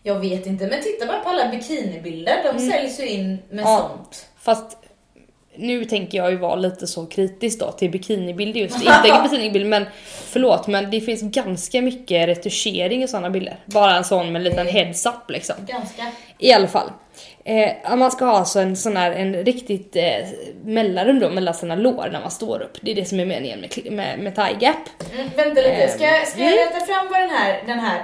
[0.03, 3.79] Jag vet inte, men titta bara på alla bikinibilder, de säljs ju in med Mm.
[3.79, 4.27] Sånt.
[4.39, 4.77] Fast
[5.61, 8.77] nu tänker jag ju vara lite så kritisk då till bikinibilder just.
[8.77, 9.87] Inte bikinibild men
[10.31, 13.57] förlåt men det finns ganska mycket retuschering i sådana bilder.
[13.67, 15.57] Bara en sån med en liten heads up liksom.
[15.67, 16.03] Ganska.
[16.39, 16.91] I alla fall.
[17.45, 20.05] Eh, man ska ha alltså en sån här, en riktigt eh,
[20.65, 22.79] mellanrum då mellan sina lår när man står upp.
[22.83, 24.77] Det är det som är meningen med, med, med thigh gap.
[25.15, 26.69] Mm, vänta lite, ska, ska jag Mm.
[26.75, 28.03] leta fram vad den här, den här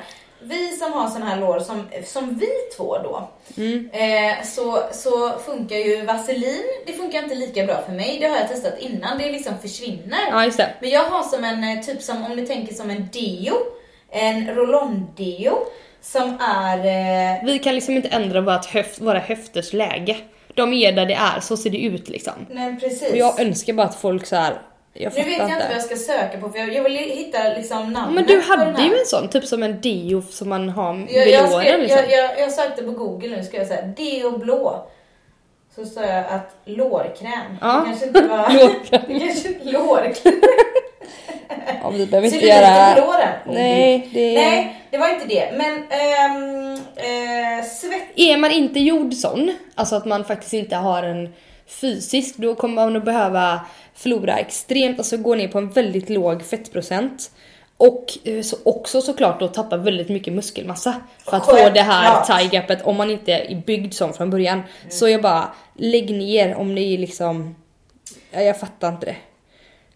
[0.48, 3.90] vi som har såna här lår som, som vi två då, Mm.
[3.92, 8.36] eh, så, så funkar ju vaselin, det funkar inte lika bra för mig, det har
[8.36, 10.18] jag testat innan, det liksom försvinner.
[10.30, 10.68] Ja just det.
[10.80, 13.54] Men jag har som en, eh, typ som om du tänker som en deo,
[14.10, 15.58] en roll-on-deo
[16.00, 20.16] som är eh, Vi kan liksom inte ändra vårt höft, våra höfters läge.
[20.54, 22.32] De är där det är, så ser det ut liksom.
[22.50, 23.10] Nej precis.
[23.10, 24.54] Och jag önskar bara att folk så här.
[24.98, 27.38] Jag nu vet jag inte vad jag ska söka på för jag, jag vill hitta
[27.48, 30.94] liksom namnet Men du hade ju en sån, typ som en deo som man har
[30.94, 31.98] vid jag, jag, skrev, liksom.
[31.98, 34.88] jag, jag, jag sökte på google nu ska jag säga deo blå.
[35.74, 37.56] Så sa jag att lårkräm.
[37.60, 37.72] Ja.
[37.78, 38.50] Det kanske inte var...
[38.60, 39.20] Lårkräm.
[39.20, 40.34] kanske inte lårkräm.
[41.82, 42.94] Ja, vi behöver inte göra...
[42.94, 43.32] på låren.
[43.46, 44.34] Nej, det.
[44.34, 45.52] Nej, det var inte det.
[45.56, 48.08] Men ehm, Eh, svett.
[48.16, 51.34] Är man inte gjord sån, alltså att man faktiskt inte har en
[51.66, 53.60] fysisk, då kommer man att behöva
[53.94, 57.30] förlora extremt, alltså gå ner på en väldigt låg fettprocent.
[57.78, 62.14] Och eh, så också såklart då tappa väldigt mycket muskelmassa för att få det här
[62.14, 62.40] Självklart.
[62.40, 64.62] thigh gapet om man inte är byggd som från början.
[64.88, 67.56] Så jag bara, lägg ner om ni liksom,
[68.30, 69.16] ja, jag fattar inte det.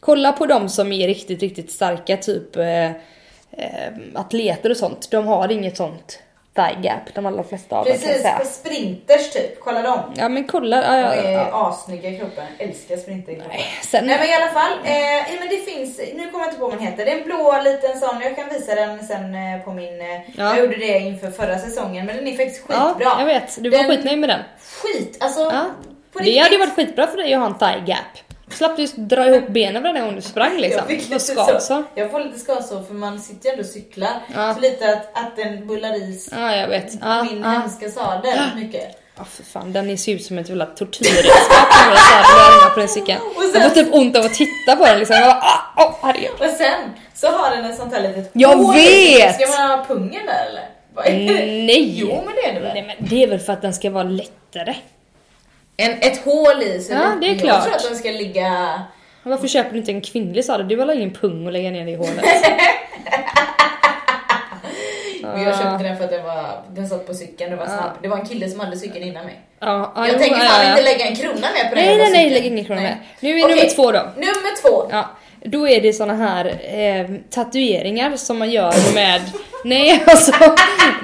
[0.01, 5.11] Kolla på de som är riktigt, riktigt starka, typ eh, eh, atleter och sånt.
[5.11, 6.19] De har inget sånt
[6.55, 9.61] thigh gap, de allra flesta av dem Precis, på sprinters typ.
[9.61, 10.01] Kolla dem.
[10.17, 11.69] Ja men kolla, ja, ja, De är ja.
[11.69, 12.45] assnygga i kroppen.
[12.59, 13.61] Älskar sprinterkroppen.
[13.83, 16.61] Sen, Nej men i alla fall, eh, ja, men det finns, nu kommer jag inte
[16.61, 17.05] på vad den heter.
[17.05, 20.07] Det är en blå liten sån, jag kan visa den sen eh, på min, eh,
[20.07, 20.23] Ja.
[20.37, 23.17] jag gjorde det inför förra säsongen men den är faktiskt ja, skitbra.
[23.19, 24.41] jag vet, du var Den- skitnöjd med den.
[24.83, 25.65] Skit, alltså Ja.
[26.25, 27.99] Det hade ju varit skitbra för dig att ha en thigh gap.
[28.53, 30.79] Slapp du dra ihop benen varje gång du sprang liksom.
[30.89, 31.85] Jag, fick lite skavsår.
[31.95, 34.13] jag får lite skavsår för man sitter ju ändå och cyklar.
[34.35, 34.55] Ja.
[34.55, 36.93] Så lite att, att den bullar i Ja, jag vet.
[37.01, 37.49] Ja, min ja.
[37.49, 38.97] hemska sadel mycket.
[39.17, 42.89] Ja, för fan, den ser ut som ett jävla tortyrredskap när jag sadlar på den
[42.89, 43.21] cykeln.
[43.37, 45.17] Och Jag sen- får typ ont av att titta på den liksom.
[45.17, 45.43] Jag bara,
[45.77, 46.31] ah, oh, herregud.
[46.39, 46.81] Och sen
[47.15, 49.35] så har den ett sånt här litet Jag vet!
[49.35, 50.69] Ska man ha pungen där eller?
[51.67, 51.93] Nej!
[51.97, 52.73] Jo men det är det väl?
[52.75, 54.75] Nej men det är väl för att den ska vara lättare.
[55.81, 57.65] En, ett hål i så Ja, det är jag klart.
[57.65, 58.83] tror att den ska ligga...
[59.23, 60.69] Varför köper du inte en kvinnlig sadel?
[60.69, 62.25] Du har väl ingen pung att lägga ner i hålet?
[65.23, 67.91] Men jag köpte den för att den, var, den satt på cykeln, den var snabb.
[68.03, 69.41] Det var en kille som hade cykeln innan mig.
[69.61, 72.11] Ja, ja, Jag tänker fan ja, inte lägga en krona mer på den Nej nej
[72.13, 72.97] nej, lägg ingen krona med.
[73.21, 73.57] Nu är Okej.
[73.57, 73.99] nummer två då.
[74.17, 74.89] Nummer två.
[74.91, 75.11] Ja,
[75.45, 79.21] då är det såna här eh, tatueringar som man gör med...
[79.65, 80.33] Nej alltså,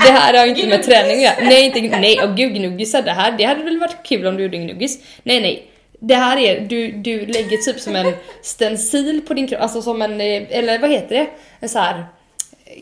[0.07, 1.35] det här har inte med träning att göra.
[1.43, 4.43] Nej, inte, nej, och gud gnuggisar, det här, det hade väl varit kul om du
[4.43, 4.99] gjorde gnuggis.
[5.23, 5.71] Nej nej.
[6.01, 10.03] Det här är, du, du lägger typ som en stencil på din kropp, alltså som
[10.03, 11.27] en, eh, eller vad heter det?
[11.61, 12.05] En så här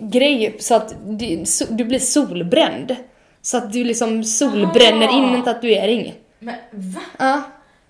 [0.01, 2.97] grej så att du, so, du blir solbränd.
[3.43, 5.19] Så att du liksom solbränner Aha.
[5.19, 6.15] in en tatuering.
[6.39, 7.01] Men va?
[7.19, 7.43] Ja.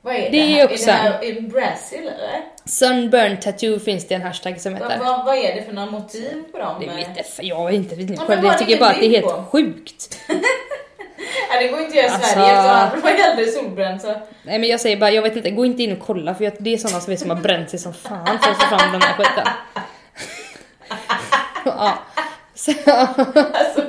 [0.05, 2.41] Vad är det, Det är också Är det här i Brazil eller?
[2.65, 4.99] Sunburn tattoo finns det en hashtag som heter.
[4.99, 6.77] Vad, vad, vad är det för några motiv på dem?
[6.81, 8.45] Det vet jag, jag är inte vet inte Ja, själv.
[8.45, 9.45] Jag tycker bara att det är helt på?
[9.53, 10.21] sjukt.
[11.51, 14.09] Nej, det går inte att göra i Alltså- Sverige han var ju aldrig solbränd så...
[14.43, 16.53] Nej men jag säger bara, jag vet inte, gå inte in och kolla för jag,
[16.59, 18.93] det är sådana som, vet, som har bränt sig som fan för att få fram
[18.93, 19.47] den här skiten.
[21.65, 21.99] ja.
[22.65, 23.83] Så, Alltså,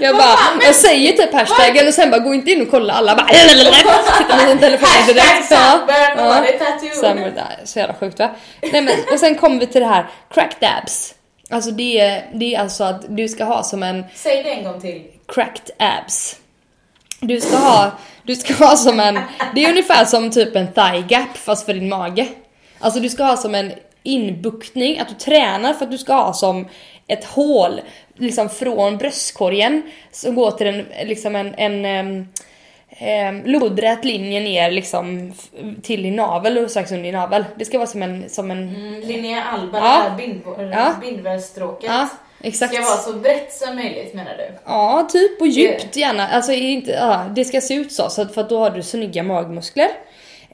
[0.00, 2.92] jag bara, fan, jag säger typ hashtaggen och sen bara gå inte in och kolla
[2.94, 5.48] alla bara sitter med sin telefon hashtag direkt.
[6.94, 7.42] sunburn Ja.
[7.42, 8.30] är så jävla sjukt va?
[8.72, 11.14] Nej men och sen kommer vi till det här cracked abs.
[11.50, 14.64] Alltså det är, det är alltså att du ska ha som en Säg det en
[14.64, 15.02] gång till.
[15.28, 16.36] cracked abs.
[17.20, 17.90] Du ska ha,
[18.22, 19.18] du ska ha som en,
[19.54, 22.28] det är ungefär som typ en thigh gap fast för din mage.
[22.78, 26.32] Alltså du ska ha som en inbuktning, att du tränar för att du ska ha
[26.32, 26.68] som
[27.06, 27.80] ett hål
[28.16, 32.28] liksom från bröstkorgen som går till en, liksom en, en em,
[32.88, 35.32] em, lodrät linje ner liksom
[35.82, 37.44] till din navel och strax under din navel.
[37.56, 40.16] Det ska vara som en, som en, Mm, Linnea Alba, Ja.
[40.72, 40.94] Ja.
[41.00, 41.90] bindvävsstråket.
[41.90, 42.08] ja
[42.42, 42.74] exakt.
[42.74, 44.54] Ska vara så brett som möjligt menar du?
[44.64, 46.28] Ja, typ och djupt gärna.
[46.28, 48.82] Alltså inte, ja, det ska se ut så, så att, för att då har du
[48.82, 49.88] snygga magmuskler.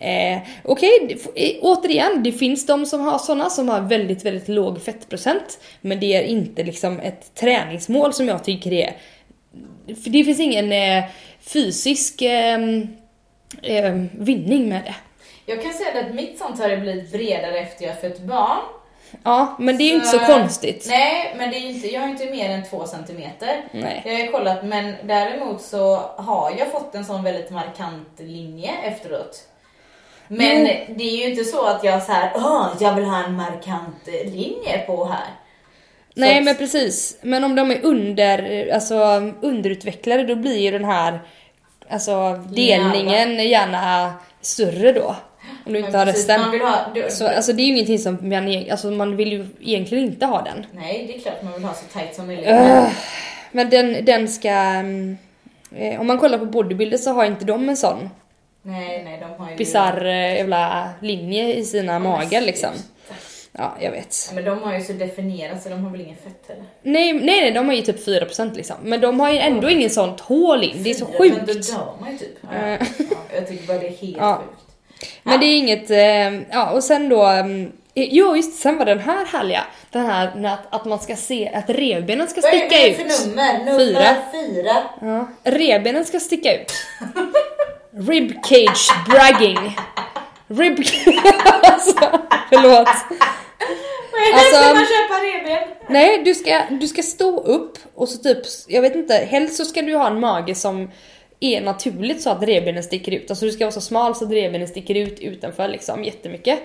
[0.00, 0.90] Eh, Okej,
[1.34, 5.61] det eh, återigen, det finns de som har såna som har väldigt, väldigt låg fettprocent.
[5.80, 8.96] Men det är inte liksom ett träningsmål som jag tycker är...
[9.87, 11.04] För det finns ingen eh,
[11.40, 12.61] fysisk eh,
[13.62, 14.94] eh, vinning med det.
[15.46, 18.58] Jag kan säga att mitt sånt har blivit bredare efter jag fött barn.
[19.22, 20.87] Ja, men det är ju inte så konstigt.
[20.88, 23.64] Nej, men det är inte, jag har inte mer än två centimeter.
[23.72, 24.02] Nej.
[24.04, 29.48] Jag har kollat, men däremot så har jag fått en sån väldigt markant linje efteråt.
[30.29, 30.95] Men Jo.
[30.97, 34.07] det är ju inte så att jag så här, Åh, jag vill ha en markant
[34.25, 35.27] linje på här.
[36.14, 38.95] Så Nej att- men precis, men om de är under, alltså,
[39.43, 41.21] underutvecklade då blir ju den här
[41.88, 45.17] alltså, delningen gärna större då.
[45.67, 46.41] Om du inte Men har precis, resten.
[46.41, 49.17] Man vill ha, du, Så alltså det är ju ingenting som man, e- alltså, man
[49.17, 50.67] vill ju egentligen inte ha den.
[50.73, 52.47] Nej, det är klart man vill ha så tight som möjligt.
[52.49, 52.88] Öh,
[53.53, 55.19] men den, den ska, mm,
[55.77, 58.11] eh, om man kollar på bodybuilder så har inte de en sån
[58.68, 59.57] Nej, nej, de har ju...
[59.57, 62.70] bisarr eh, jävla linje i sina men magar liksom.
[63.52, 64.16] Ja, jag vet.
[64.28, 66.64] Ja, men de har ju så definierat så de har väl ingen fett heller.
[66.83, 68.76] Nej, nej, nej, de har ju typ 4% liksom.
[68.83, 71.52] Men de har ju ändå ingen sånt hål in, det är så Fyra, Men då
[71.52, 71.72] sjukt.
[71.72, 72.38] dör man ju typ.
[72.50, 72.81] Ja, Eh.
[72.98, 74.42] ja, jag tycker bara det är helt Ja.
[74.46, 75.11] sjukt.
[75.22, 78.98] Men det är inget, eh, ja och sen då, mm, jo just sen var den
[78.98, 82.59] här härliga, den här med att, att man ska se att revbenen ska Vad är
[82.59, 82.96] sticka det ut.
[82.96, 83.59] för nummer?
[83.59, 84.16] Nummer Fyra.
[84.33, 84.76] fyra.
[85.00, 86.72] Ja, revbenen ska sticka ut.
[87.92, 89.77] Rib cage bragging.
[90.48, 90.79] Rib
[91.62, 92.88] alltså, förlåt.
[94.12, 94.38] Vad är det?
[94.38, 95.68] Alltså- Ska man köpa revben?
[95.88, 99.64] Nej, du ska, du ska stå upp och så typ, jag vet inte, helst så
[99.64, 100.90] ska du ha en mage som
[101.40, 103.31] är naturligt så att revbenen sticker ut.
[103.31, 106.59] Alltså du ska vara så smal så att revbenen sticker ut utanför liksom jättemycket.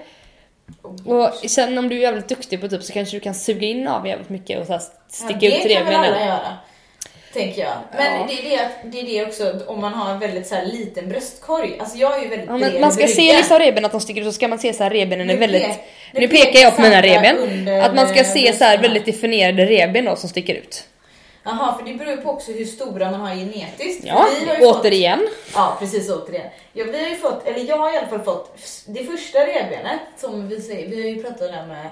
[1.06, 3.88] Och sen om du är jävligt duktig på typ så kanske du kan suga in
[3.88, 6.28] av jävligt mycket och så här sticka ja, ut Det kan väl alla revbenen.
[6.28, 6.58] göra.
[7.34, 7.74] Tänker jag.
[7.98, 8.28] Men Ja.
[8.30, 10.66] det, är det, att- det är det också om man har en väldigt så här
[10.66, 11.78] liten bröstkorg.
[11.80, 14.02] Alltså jag är ju väldigt Ja, bred men man ska se liksom revbenen att de
[14.02, 15.64] sticker ut så ska man se så här revbenen är väldigt...
[15.64, 15.78] pek-
[16.14, 19.66] nu pekar jag på mina under, Att man ska eh, se så här väldigt definierade
[19.66, 20.84] revben då som sticker ut.
[21.46, 24.04] Jaha, för det beror ju på också hur stora man har genetiskt.
[24.06, 25.28] Ja, Vi har ju fått- återigen.
[25.56, 26.48] Ja, precis återigen.
[26.74, 30.00] Ja, vi har ju fått, eller jag har i alla fall fått, det första revbenet
[30.18, 31.90] som vi säger, vi har ju pratat där med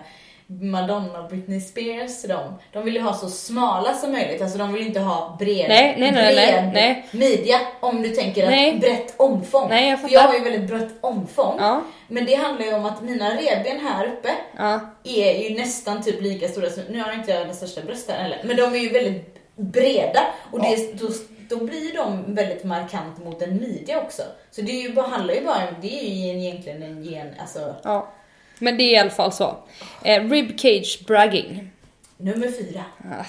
[0.60, 4.74] Madonna och Britney Spears, de, de vill ju ha så smala som möjligt, alltså de
[4.74, 7.06] vill inte ha bred, Nej, nej, nej, bred nej.
[7.12, 8.74] midja om du tänker Nej.
[8.74, 9.70] att brett omfång.
[9.70, 12.86] Nej, jag För jag har ju väldigt brett omfång, Ja, men det handlar ju om
[12.86, 14.80] att mina revben här uppe ja.
[15.04, 18.42] är ju nästan typ lika stora som, nu har inte jag den största brösten heller,
[18.44, 21.08] men de är ju väldigt breda och det, då,
[21.50, 24.22] då blir de väldigt markant mot en midja också.
[24.52, 27.76] Så det är ju handlar ju bara om, det är ju egentligen en gen, alltså
[27.84, 28.08] ja.
[28.62, 29.56] Men det är i alla fall så.
[30.04, 31.72] Eh, rib cage bragging.
[32.18, 32.84] nummer fyra.
[33.12, 33.26] Ah,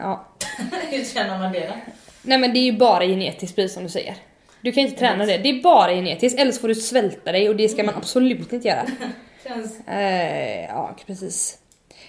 [0.00, 0.24] Ja.
[0.90, 1.74] Hur känner man det då?
[2.22, 4.14] Nej men det är ju bara genetiskt precis som du säger.
[4.60, 7.48] Du kan inte träna det, det är bara genetiskt eller så får du svälta dig
[7.48, 8.86] och det ska man absolut inte göra.
[9.46, 11.58] Känns, Eh, ja, precis.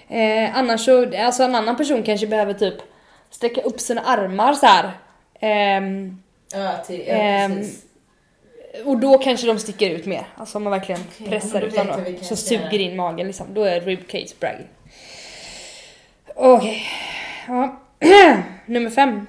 [0.10, 2.76] Eh, annars så, alltså en annan person kanske behöver typ
[3.30, 4.92] sträcka upp sina armar så här.
[5.40, 6.22] Ehm,
[6.54, 7.84] ja, till, ja Ehm, precis.
[8.86, 10.28] Och då kanske de sticker ut mer.
[10.38, 13.48] Alltså om man verkligen Okej, pressar ut dem då, så suger in magen liksom.
[13.54, 14.68] Då är rib cage bragging.
[16.36, 16.84] Okej.
[17.48, 17.82] Ja.
[18.66, 19.28] Nummer fem.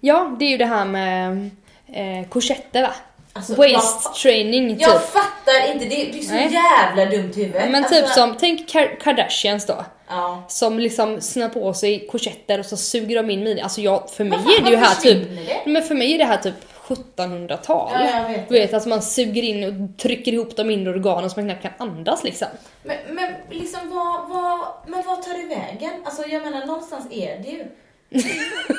[0.00, 1.50] Ja, det är ju det här med
[1.92, 2.90] eh, korsetter va?
[3.32, 4.80] Alltså, Waist jag, training typ.
[4.82, 6.52] jag fattar inte, det, det är så Nej.
[6.52, 7.54] jävla dumt huvud.
[7.54, 9.84] Men Alltså, typ som, tänk Kar- Kardashians då.
[10.08, 10.42] Ja.
[10.48, 13.64] Som liksom snör på sig korsetter och så suger de in midjan.
[13.64, 15.28] Alltså jag, för mig Vad fan, är det ju här varför typ,
[15.64, 15.70] det?
[15.70, 16.54] men för mig är det här typ
[16.88, 17.90] 1700-tal.
[17.92, 18.48] Ja, vet.
[18.48, 21.62] Du vet att man suger in och trycker ihop de inre organen så man knappt
[21.78, 22.48] kan andas liksom.
[22.82, 25.90] Men, men liksom vad, vad, men vad tar det vägen?
[26.04, 27.64] Alltså jag menar någonstans är det ju.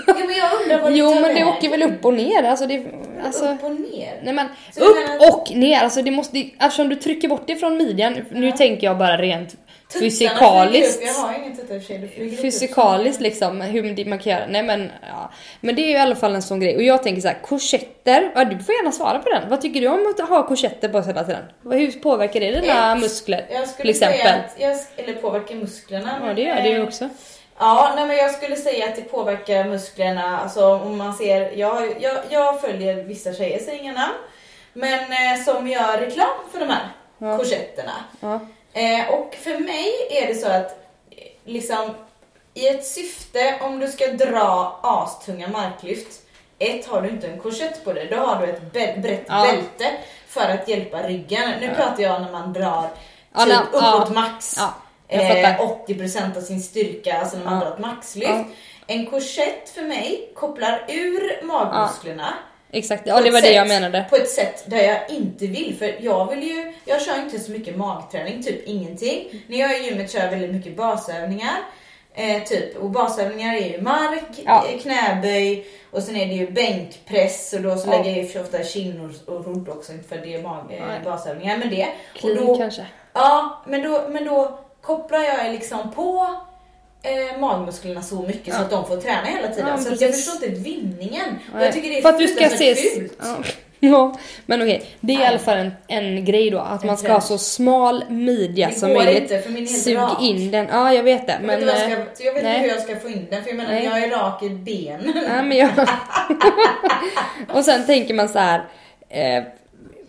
[0.07, 1.47] ja, men jag undrar vad det Jo tar men det vägen.
[1.47, 2.43] åker väl upp och ner.
[2.43, 2.85] Alltså det,
[3.25, 4.19] alltså, Upp och ner?
[4.23, 5.79] nej men Så upp menar- och ner.
[5.83, 8.57] Alltså det måste, eftersom du trycker bort det från midjan, nu Ja.
[8.57, 9.55] tänker jag bara rent
[9.93, 11.01] fysikaliskt.
[11.05, 11.97] Jag har ingen tuttar i och för sig.
[11.97, 12.41] Det flyger upp.
[12.41, 14.45] Fysikaliskt liksom, hur man kan göra.
[14.49, 15.31] Nej men, ja.
[15.61, 16.75] Men det är ju i alla fall en sån grej.
[16.75, 19.49] Och jag tänker så här, korsetter, ja, du får gärna svara på den.
[19.49, 21.43] Vad tycker du om att ha korsetter på sig hela tiden?
[21.63, 23.45] Hur påverkar det dina Ett, muskler?
[23.51, 24.19] Jag skulle till exempel?
[24.19, 26.19] säga att jag, eller påverkar musklerna.
[26.25, 27.09] Ja det gör det ju eh, också.
[27.59, 30.39] Ja, nej, men jag skulle säga att det påverkar musklerna.
[30.39, 34.13] Alltså om man ser, jag, jag, jag följer vissa tjejer, säger inga namn,
[34.73, 36.87] men eh, som gör reklam för de här
[37.21, 37.37] Ja.
[37.37, 37.91] korsetterna.
[38.19, 38.39] Ja.
[38.79, 40.71] Eh, och för mig är det så att
[41.11, 41.93] eh, liksom
[42.53, 46.21] i ett syfte om du ska dra astunga marklyft.
[46.59, 49.43] Ett, har du inte en korsett på dig, då har du ett bä- brett Ja.
[49.51, 51.51] bälte för att hjälpa ryggen.
[51.61, 52.89] Nu pratar jag när man drar
[53.33, 53.91] Ja, typ ja.
[54.01, 54.55] uppåt max.
[54.57, 54.73] Ja,
[55.11, 55.65] Eh, fattar.
[55.87, 57.59] 80% av sin styrka, alltså när man Ja.
[57.65, 58.29] drar ett maxlyft.
[58.31, 58.43] Ja.
[58.87, 62.33] En korsett för mig kopplar ur magmusklerna
[62.71, 64.05] Exakt, ja det var det jag sätt- menade.
[64.09, 65.75] På ett sätt där jag inte vill.
[65.79, 69.43] För jag vill ju, jag kör inte så mycket magträning, typ ingenting.
[69.47, 71.55] När jag är i gymmet kör jag väldigt mycket basövningar.
[72.13, 74.65] Eh, typ, och basövningar är ju mark, Ja.
[74.73, 77.97] eh, knäböj och sen är det ju bänkpress och då så Ja.
[77.97, 81.57] lägger jag ju ofta kinn och, rodd också för det är mag, eh, basövningar.
[81.57, 81.87] Men det.
[82.13, 82.85] Och Clean då, kanske.
[83.13, 86.35] Ja, men då, men då kopplar jag liksom på
[87.03, 88.63] eh, magmusklerna så mycket så Ja.
[88.63, 89.67] att de får träna hela tiden.
[89.67, 91.39] Ja, så jag förstår inte vinningen.
[91.55, 92.75] Och jag tycker det är För att du ska se...
[92.75, 93.13] fult.
[93.21, 93.35] Ja.
[93.79, 94.83] ja, men okej.
[94.99, 98.03] Det är i alla fall en, en grej då, att man ska ha så smal
[98.09, 99.21] midja Det som går möjligt.
[99.23, 100.21] inte för min är Sug rak.
[100.21, 100.67] in den.
[100.71, 101.33] Ja, jag vet det.
[101.33, 101.59] Jag Men...
[101.59, 103.43] vet, inte vad eh, jag ska, jag vet inte hur jag ska få in den
[103.43, 103.85] för jag menar Nej.
[103.85, 105.11] jag är rak i benen.
[105.29, 105.69] Nej, men jag...
[107.57, 108.65] och sen tänker man så här.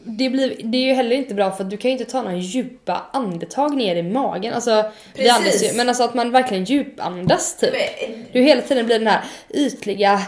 [0.05, 2.23] Det, blir, det är ju heller inte bra för att du kan ju inte ta
[2.23, 4.55] några djupa andetag ner i magen.
[4.55, 7.73] Alltså, vi andas ju, men alltså att man verkligen djupandas typ.
[7.73, 10.23] Men, Du hela tiden blir den här ytliga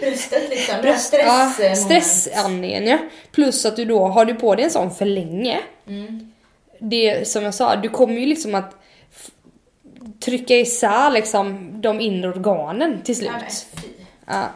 [0.00, 2.98] Bröstet liksom, bröst, stress, stressandningen ja.
[3.32, 5.60] Plus att du då, har du på dig en sån för länge.
[5.86, 6.32] Mm.
[6.78, 8.74] Det som jag sa, du kommer ju liksom att
[10.24, 13.84] trycka isär liksom de inre organen till Ja, men slut.
[14.26, 14.48] Ja.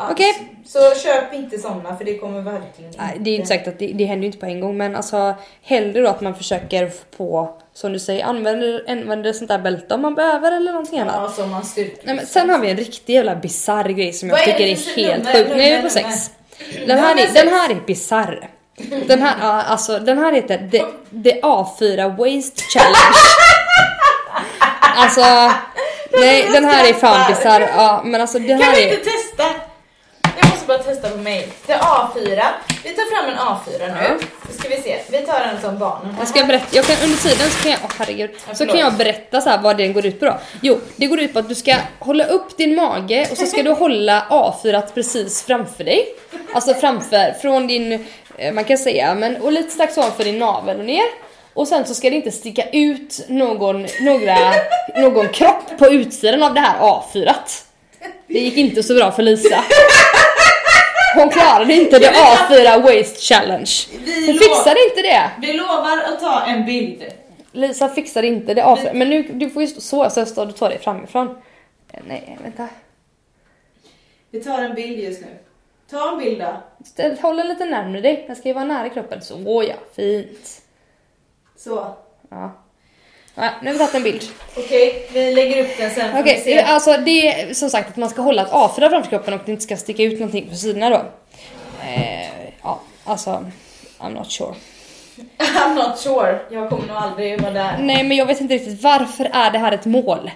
[0.00, 0.56] Ja, Okej.
[0.66, 3.02] Så köp inte såna för det kommer verkligen inte.
[3.02, 4.96] Nej, det är inte säkert att det, det händer ju inte på en gång men
[4.96, 9.58] alltså hellre då att man försöker få på, som du säger, använder, använder sånt där
[9.58, 11.14] bälte om man behöver eller någonting annat.
[11.16, 12.02] Ja, som man styrker.
[12.06, 14.64] Nej, men sen har vi en riktig jävla bisarr grej som jag Vad är tycker
[14.66, 15.34] är för helt nummer?
[15.44, 15.56] sjuk.
[15.56, 16.30] Nu är vi på sex.
[16.86, 18.50] Den här, är, den här är bisarr.
[19.06, 20.78] Den här, ja, alltså, den här heter The,
[21.30, 22.96] The A4 Waste Challenge.
[24.96, 25.20] Alltså,
[26.20, 27.60] nej den här är fan bisarr.
[27.76, 28.82] Ja, men alltså Kan vi är...
[28.92, 29.44] inte testa?
[30.70, 31.48] Bara testa på mig.
[31.66, 32.42] Det är A4.
[32.84, 34.18] Vi tar fram en A4 nu.
[34.48, 34.98] Så ska vi se.
[35.10, 36.20] Vi tar en som barnen har.
[36.20, 38.78] Jag ska berätta, jag kan, under tiden så kan jag, åh herregud, Ja, så kan
[38.78, 40.38] jag berätta så här vad den går ut på då.
[40.62, 43.62] Jo, det går ut på att du ska hålla upp din mage och så ska
[43.62, 46.06] du hålla A4 precis framför dig.
[46.54, 48.06] Alltså framför, från din,
[48.36, 51.06] eh, man kan säga, men och lite strax ovanför din navel och ner.
[51.54, 54.38] Och sen så ska det inte sticka ut någon, några,
[54.96, 57.34] någon kropp på utsidan av det här A4.
[58.26, 59.64] Det gick inte så bra för Lisa.
[61.14, 63.70] Hon klarade inte det A4 waist challenge.
[64.26, 65.30] Hon fixade inte det.
[65.40, 67.04] Vi lovar att ta en bild.
[67.52, 68.94] Lisa fixade inte det A4.
[68.94, 71.28] Men nu, du får ju stå så, så står du tar det framifrån.
[71.92, 72.68] Eh, Nej, vänta.
[74.30, 75.26] Vi tar en bild just nu.
[75.90, 77.12] Ta en bild då.
[77.22, 78.24] Håll den lite närmare dig.
[78.26, 79.22] Den ska ju vara nära kroppen.
[79.22, 80.62] Så ja, fint.
[81.56, 81.94] Så.
[82.28, 82.52] Ja.
[83.34, 84.24] Ja nu har vi tagit en bild.
[84.56, 86.60] Okej, vi lägger upp den sen Okej, se.
[86.60, 89.52] alltså det är som sagt att man ska hålla ett A4 framför kroppen och det
[89.52, 91.04] inte ska sticka ut någonting på sidorna då.
[91.84, 93.44] Eh, ja, alltså
[94.00, 94.54] I'm not sure.
[95.38, 96.38] I'm not sure.
[96.50, 97.78] Jag kommer nog aldrig vara där.
[97.78, 100.30] Nej men jag vet inte riktigt varför är det här ett mål?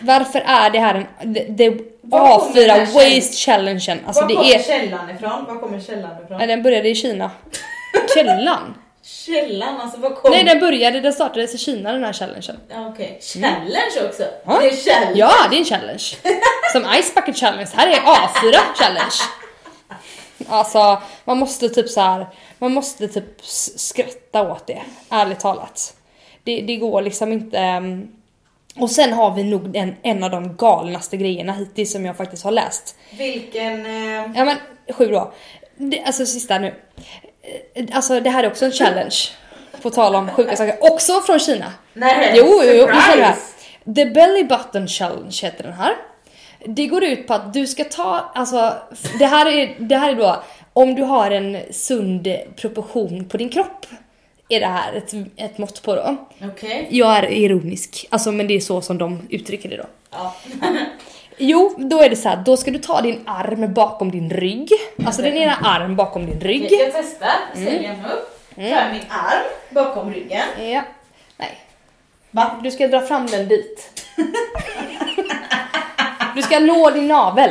[0.00, 3.98] Varför är det här en the, the Var kommer den här A4 waste challengen?
[4.06, 5.44] Alltså Var det kommer är källan ifrån?
[5.48, 6.38] Var kommer källan ifrån?
[6.38, 7.30] Nej, den började i Kina.
[8.14, 8.74] Källan?
[9.10, 10.36] Källan, alltså vad kommer...
[10.36, 12.56] Nej, den började, den startades i Kina den här challengen.
[12.92, 14.22] Okej, challenge också.
[14.46, 14.60] Ja.
[14.60, 15.18] Det är challenge.
[15.18, 16.04] Ja, det är en challenge.
[16.72, 19.14] Som Ice Bucket Challenge, här är A4 challenge.
[20.48, 22.26] Alltså, man måste typ så här,
[22.58, 23.44] man måste typ
[23.76, 25.94] skratta åt det, ärligt talat.
[26.44, 27.58] Det, det går liksom inte...
[27.58, 28.08] ehm,
[28.76, 32.44] Och sen har vi nog en, en av de galnaste grejerna hittills som jag faktiskt
[32.44, 32.96] har läst.
[33.18, 33.86] Vilken...
[33.86, 34.30] Eh...
[34.36, 34.56] Ja men
[34.92, 35.32] sju då.
[35.76, 36.74] Det, alltså sista nu.
[37.74, 39.16] Eh, Alltså det här är också en challenge.
[39.82, 40.76] På tal om sjuka saker.
[40.80, 41.72] Också från Kina.
[41.92, 43.06] Nej, Jo, jo, jo, surprise!
[43.06, 43.36] kör vi här.
[43.94, 45.94] The Belly Button Challenge heter den här.
[46.66, 48.74] Det går ut på att du ska ta, alltså
[49.18, 53.48] det här är, det här är då om du har en sund proportion på din
[53.48, 53.86] kropp.
[54.48, 56.16] Är det här ett, ett mått på då.
[56.44, 56.86] Okej.
[56.90, 59.86] Jag är ironisk, alltså men det är så som de uttrycker det då.
[60.10, 60.34] Ja.
[61.42, 64.68] Jo, då är det så här, då ska du ta din arm bakom din rygg.
[65.06, 66.72] Alltså din ena arm bakom din rygg.
[66.72, 67.30] Jag testar.
[67.52, 68.54] Ställer mig upp.
[68.54, 70.46] Tar jag min arm bakom ryggen.
[70.72, 70.82] Ja.
[71.36, 71.58] Nej.
[72.30, 72.60] Va?
[72.62, 73.90] Du ska dra fram den dit.
[76.34, 77.50] Du ska nå din navel.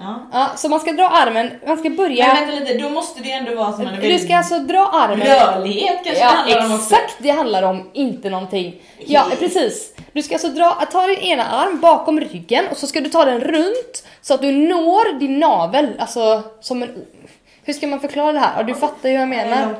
[0.00, 0.28] Ja.
[0.32, 2.34] Ja, så man ska dra armen, man ska Men börja...
[2.34, 5.26] vänta lite, då måste det ändå vara som man är Du ska alltså dra armen...
[5.26, 6.94] Rörlighet kanske det Ja, handlar om också.
[6.94, 8.82] exakt det handlar om, inte någonting.
[8.98, 9.94] Ja, precis.
[10.12, 13.24] Du ska alltså dra, ta din ena arm bakom ryggen och så ska du ta
[13.24, 17.04] den runt så att du når din navel, alltså som en...
[17.64, 18.52] Hur ska man förklara det här?
[18.56, 19.74] Ja, du fattar ju vad jag menar.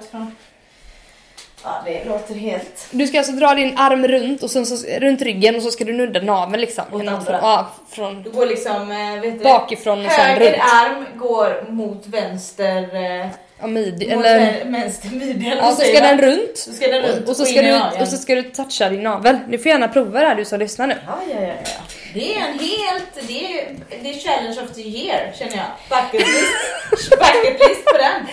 [1.64, 2.86] Ja, det låter helt...
[2.90, 5.84] Du ska alltså dra din arm runt och sen så, runt ryggen och så ska
[5.84, 6.84] du nudda naveln liksom.
[6.92, 7.38] Åt andra.
[7.42, 10.62] Ja, från Du går liksom, eh, vet du, bakifrån och sen Höger runt.
[10.74, 12.88] arm går mot vänster...
[13.22, 13.26] Eh,
[13.62, 14.38] Ja, mid, mot eller...
[14.40, 15.54] vän- vänster midja.
[15.56, 16.56] Ja, så ska den runt.
[16.58, 19.02] Så ska den runt Och, och, så ska du, och så ska du toucha din
[19.02, 19.38] navel.
[19.48, 20.96] Du får gärna prova det här du som lyssnar nu.
[21.06, 21.80] Ja, ja, ja, ja.
[22.14, 23.28] Det är en helt...
[23.28, 23.68] Det är,
[24.02, 25.66] det är challenge of the year, känner jag.
[26.02, 27.10] Bucket list.
[27.10, 28.26] Bucket list på den.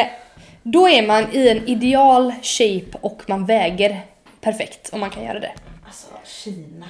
[0.00, 0.06] Eh,
[0.72, 4.00] då är man i en ideal shape och man väger
[4.40, 5.52] perfekt om man kan göra det.
[5.86, 6.86] Alltså, Kina.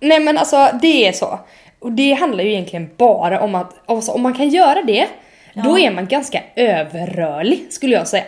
[0.00, 1.38] Nej men alltså det är så.
[1.78, 5.06] Och det handlar ju egentligen bara om att alltså, om man kan göra det,
[5.64, 8.24] då är man ganska överrörlig skulle jag säga.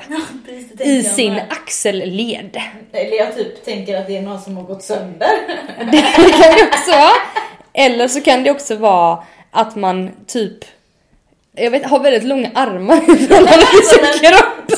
[0.47, 1.45] Precis, det tänkte I sin med.
[1.51, 2.61] axelled.
[2.93, 5.29] Eller jag typ tänker att det är någon som har gått sönder.
[5.93, 7.11] Det kan det också vara.
[7.73, 10.65] Eller så kan det också vara att man typ
[11.57, 14.78] jag vet, har väldigt långa armar i förhållande till en- sin kropp.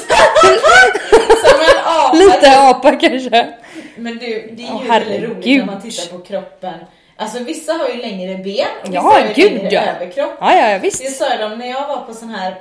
[1.45, 2.17] Som en apa.
[2.17, 3.49] Lite apa kanske.
[3.97, 6.75] Men du, det är ju väldigt roligt när man tittar på kroppen.
[7.17, 9.81] Alltså vissa har ju längre ben och vissa Ja, har ju gud, längre ja.
[9.83, 10.35] överkropp.
[10.41, 11.17] Ja, ja, ja Det visst.
[11.19, 12.55] sa de när jag var på sån här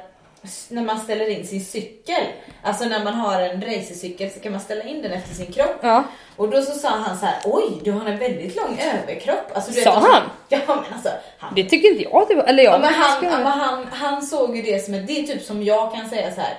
[0.69, 2.23] när man ställer in sin cykel,
[2.63, 5.75] alltså när man har en racercykel så kan man ställa in den efter sin kropp.
[5.81, 6.03] Ja.
[6.35, 9.51] Och då så sa han så här: oj du har en väldigt lång överkropp.
[9.53, 10.21] Alltså, du Sa alltså, han?
[10.49, 12.25] Ja men alltså, han, Det tycker inte jag.
[12.29, 12.73] Det var, eller jag.
[12.73, 15.63] ja, men han, men han, han såg ju det som ett, det är typ som
[15.63, 16.53] jag kan säga så här.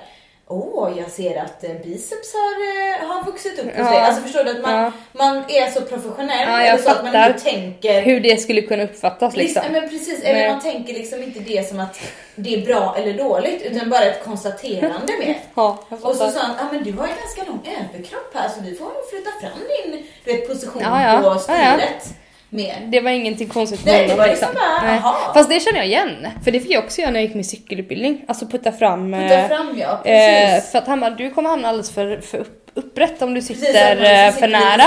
[0.51, 2.55] Åh, jag ser att eh, biceps har,
[3.03, 3.83] eh, har vuxit upp hos Ja.
[3.91, 3.99] dig.
[3.99, 4.91] Alltså förstår du att man, Ja.
[5.11, 8.61] man är så professionell Ja, jag eller så att man inte tänker Hur det skulle
[8.61, 9.61] kunna uppfattas liksom.
[9.63, 10.49] Liksom, men precis, eller Nej.
[10.51, 11.99] man tänker liksom inte det som att
[12.35, 15.35] det är bra eller dåligt utan bara ett konstaterande med.
[15.55, 18.55] Ja, Och så sa han, ja men du har ju ganska lång överkropp här så
[18.63, 19.59] vi får flytta fram
[19.91, 20.83] din du vet, position
[21.23, 22.13] på styret
[22.51, 22.87] mer.
[22.91, 24.99] Det var ingenting konstigt Nej, med det honom, var liksom bara, Nej.
[25.03, 25.33] jaha.
[25.33, 26.27] Fast det känner jag igen.
[26.43, 28.25] För det fick jag också göra när jag gick min cykelutbildning.
[28.27, 29.11] Alltså putta fram...
[29.11, 30.71] Putta eh, fram ja, eh, precis.
[30.71, 33.59] för att han bara, du kommer hamna alldeles för, för upp, upprätt om du Precis,
[33.59, 34.83] sitter man eh, för nära.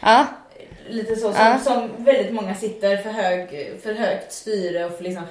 [0.00, 0.26] Ja,
[0.88, 1.58] lite så som, Ja.
[1.58, 3.48] som väldigt många sitter för, hög,
[3.82, 5.22] för högt styre och för liksom...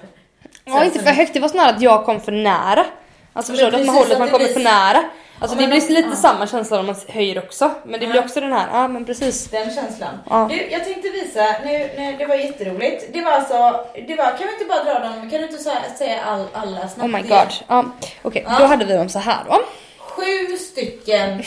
[0.65, 1.33] Ja, inte för högt.
[1.33, 2.85] Det var snarare att jag kom för nära.
[3.33, 3.77] Alltså förstår du?
[3.77, 5.03] Att man precis, håller, att man det kommer för nära.
[5.41, 6.15] Alltså det men blir lite ja.
[6.15, 7.71] samma känsla om man höjer också.
[7.83, 8.23] Men det blir Ja.
[8.25, 9.47] också den här, ja men precis.
[9.49, 10.09] Den känslan.
[10.29, 10.47] Ja.
[10.51, 13.13] Du, jag tänkte visa, nu, nu, det var jätteroligt.
[13.13, 15.77] Det var alltså, det var, kan vi inte bara dra dem, kan du inte säga,
[15.97, 17.01] säga all, alla snabbt?
[17.01, 17.53] Oh my god.
[17.67, 17.85] Ja,
[18.21, 18.55] Okej, Ja.
[18.59, 19.59] då hade vi dem så här då.
[19.99, 21.43] Sju stycken,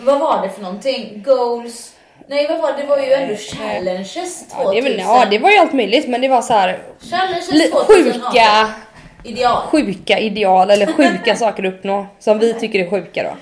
[0.00, 1.22] vad var det för någonting?
[1.26, 1.92] Goals?
[2.28, 2.78] Nej vad var det?
[2.82, 4.64] Det var ju ändå challenges 2000.
[4.64, 6.78] Ja det, väl, ja, det var ju allt möjligt men det var så här
[7.10, 8.22] Challenges li- 2018.
[8.22, 8.70] sjuka,
[9.24, 9.62] Ideal.
[9.66, 13.36] sjuka ideal eller sjuka saker att uppnå som vi tycker är sjuka då.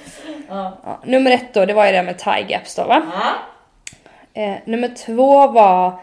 [0.49, 0.79] Ja.
[0.85, 3.03] Ja, nummer ett då, det var ju det med tie gaps då va?
[3.13, 4.43] Ja.
[4.43, 6.01] Eh, nummer två var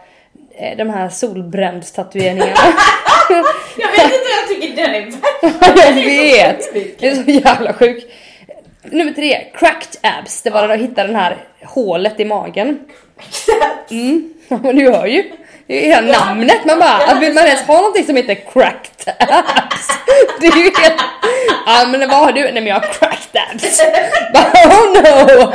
[0.57, 2.51] eh, de här solbrändstatueringarna.
[3.77, 5.11] Jag vet inte, jag tycker den är
[5.75, 6.73] jag vet!
[6.99, 8.03] Det är så jävla sjuk.
[8.83, 10.41] Nummer tre, cracked abs.
[10.41, 12.79] Det var när de hittade den här hålet i magen.
[13.91, 15.31] Mm, ja men du hör ju.
[15.67, 16.65] Hela namnet.
[16.65, 19.87] Man bara, Ja, vill man ens ha någonting som heter cracked abs?
[20.39, 21.01] Det är ju helt...
[21.65, 22.41] Ja men vad har du?
[22.41, 23.81] Nej men jag har cracked abs.
[24.33, 25.53] Bara, oh no!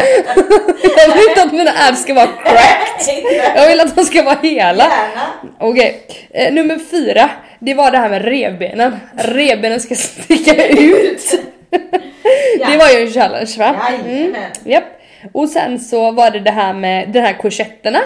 [0.96, 3.24] Jag vill inte att mina abs ska vara cracked.
[3.56, 4.92] Jag vill att de ska vara hela.
[5.58, 6.02] Okej,
[6.34, 7.30] eh, nummer fyra.
[7.58, 9.00] Det var det här med revbenen.
[9.18, 11.34] Revbenen ska sticka ut.
[12.66, 13.76] Det var ju en challenge va?
[14.08, 14.50] Jajamän.
[14.64, 14.84] Japp.
[15.32, 18.00] Och sen så var det det här med de här korsetterna.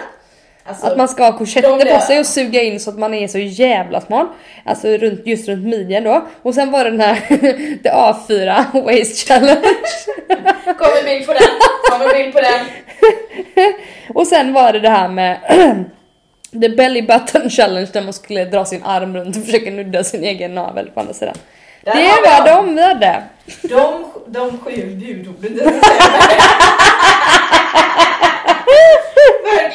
[0.67, 3.27] Alltså, Att man ska ha korsetter på sig och suga in så att man är
[3.27, 4.27] så jävla smal.
[4.63, 6.27] Alltså runt, just runt midjan då.
[6.41, 7.15] Och sen var det den här
[7.83, 9.61] the A4 waist challenge.
[10.65, 11.41] Kommer bild på den,
[11.91, 12.65] kommer bild på den.
[14.13, 15.39] Och sen var det det här med
[16.61, 20.23] the belly button challenge där man skulle dra sin arm runt och försöka nudda sin
[20.23, 21.35] egen navel på andra sidan.
[21.83, 22.65] Där det var dem.
[22.67, 23.23] de vi hade.
[23.61, 24.95] De, de sju
[25.39, 25.81] budorden.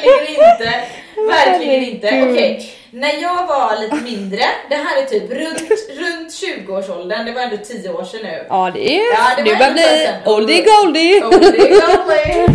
[0.03, 0.83] Verkligen inte.
[1.27, 2.07] Verkligen inte.
[2.07, 5.61] Okej, när jag var lite mindre, det här är typ runt,
[5.99, 8.45] runt 20-årsåldern, det var ändå 10 år sedan nu.
[8.49, 11.23] Ja det är, Ja, det var börjar bli oldie goldie.
[11.23, 12.47] Oldie goldie.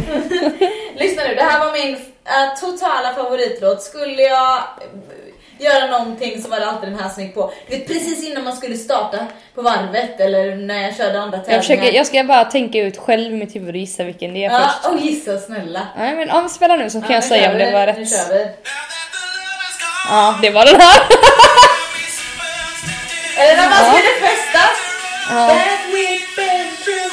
[0.99, 1.95] Lyssna nu, det här var min
[2.25, 3.83] äh, totala favoritlåt.
[3.83, 4.63] Skulle jag
[5.59, 7.53] göra någonting så var det alltid den här som gick på.
[7.69, 9.19] Du vet, precis innan man skulle starta
[9.55, 11.55] på varvet eller när jag körde andra tävlingar.
[11.57, 14.45] Jag, försöker, jag ska bara tänka ut själv i mitt huvud och gissa vilken det
[14.45, 14.93] är Ja, först.
[14.93, 15.87] och gissa snälla.
[15.99, 17.93] Nej men om spela nu så kan Ja, jag nu säga om det var Nu
[17.93, 18.11] rätt.
[18.11, 18.47] kör vi.
[20.11, 21.01] Ja det var den här.
[23.39, 23.93] Eller när man Ja.
[23.93, 24.61] skulle festa.
[25.31, 25.49] Ja.
[25.49, 27.13] That we've been through.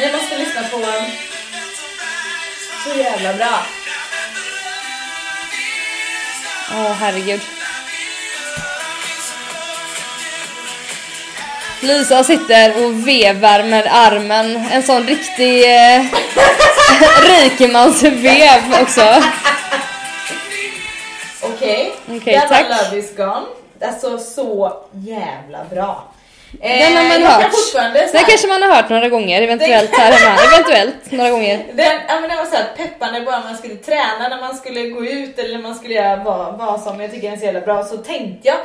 [0.00, 1.04] Ni måste lyssna på den.
[2.84, 3.66] Så jävla bra.
[6.74, 7.40] Åh herregud.
[11.80, 14.56] Lisa sitter och vevar med armen.
[14.72, 16.02] En sån riktig eh,
[17.42, 19.22] rikemansvev också.
[21.42, 22.66] Okej, Okej, där tack.
[22.68, 23.46] var Love is gone.
[23.82, 26.04] Alltså så jävla bra.
[26.60, 28.12] Eh, Den har man kan hört.
[28.12, 30.36] Den kanske man har hört några gånger, eventuellt här hemma.
[30.52, 31.56] Eventuellt några gånger.
[31.74, 34.56] Den, ja, men den var så här peppande bara när man skulle träna, när man
[34.56, 37.38] skulle gå ut eller när man skulle göra vad, vad som jag tycker den är
[37.40, 37.84] så jävla bra.
[37.84, 38.56] Så tänkte jag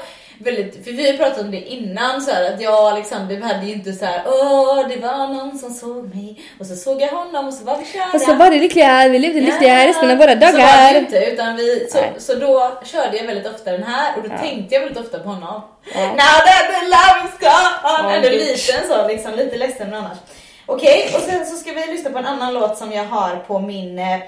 [0.44, 3.42] väldigt, för vi har pratat om det innan så här, att jag och Alexander vi
[3.44, 7.02] hade ju inte så här, åh det var någon som såg mig och så såg
[7.02, 8.12] jag honom och så var vi kära.
[8.14, 10.96] Och så var det lyckliga, vi levde lyckliga resten av våra Så var det dagar.
[10.98, 12.12] inte, utan vi, så, Nej.
[12.18, 14.38] så då körde jag väldigt ofta den här och då Ja.
[14.42, 15.62] tänkte jag väldigt ofta på honom.
[15.96, 16.02] Ja.
[16.02, 17.72] Now that the love is gone!
[17.84, 20.18] Ja, Ändå liten så, liksom, lite ledsen men annars.
[20.66, 23.60] Okej, och sen så ska vi lyssna på en annan låt som jag har på
[23.60, 24.20] min, eh,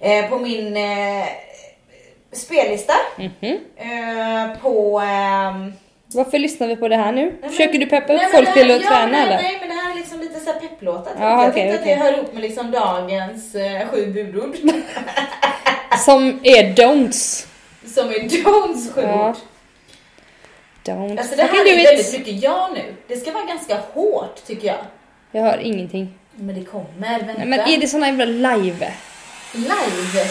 [0.00, 1.26] eh, på min eh,
[2.32, 2.92] spellista.
[3.16, 3.58] Mhm.
[3.76, 5.00] Eh, på...
[5.00, 5.72] ehm,
[6.14, 7.22] Varför lyssnar vi på det här nu?
[7.24, 9.36] nej, men- Försöker du peppa upp nej, folk här- till att ja, träna nej, eller?
[9.42, 11.12] Nej, men det här är liksom lite så här pepplåtar.
[11.20, 11.94] Ja, jag okej, tänkte att okej.
[11.96, 14.56] det hör ihop med liksom dagens eh, sju budord.
[16.04, 17.46] Som är don'ts.
[17.94, 19.28] som är Jones sju Ja.
[19.28, 19.36] ord.
[20.84, 22.94] Don't Alltså det här är väldigt mycket ja nu.
[23.08, 24.76] Det ska vara ganska hårt tycker jag.
[25.32, 26.14] Jag hör ingenting.
[26.34, 27.32] Men det kommer, vänta.
[27.38, 28.92] Nej, men är det såna jävla live?
[29.54, 30.24] Live.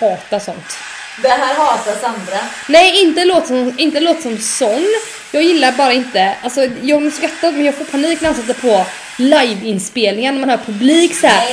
[0.00, 0.78] Hatar sånt.
[1.22, 2.38] Det här hatar Sandra.
[2.68, 4.86] Nej, inte låt som, inte låt som sån.
[5.32, 8.86] Jag gillar bara inte, alltså jag skrattar men jag får panik när han sätter på
[9.16, 11.46] liveinspelningar när man hör publik såhär.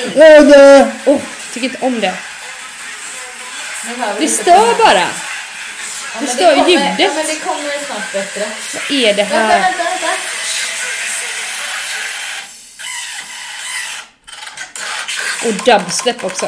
[1.06, 1.20] Oh,
[1.54, 2.14] tycker inte om det.
[4.20, 5.00] Det stör bara.
[5.00, 5.08] Ja,
[6.22, 6.96] det stör kommer, ljudet.
[7.00, 8.46] Ja men det kommer snart bättre.
[8.74, 9.62] Vad är det Vänta, här?
[9.62, 10.08] vänta, vänta.
[15.46, 16.48] Och dubstep också.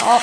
[0.00, 0.22] Ja,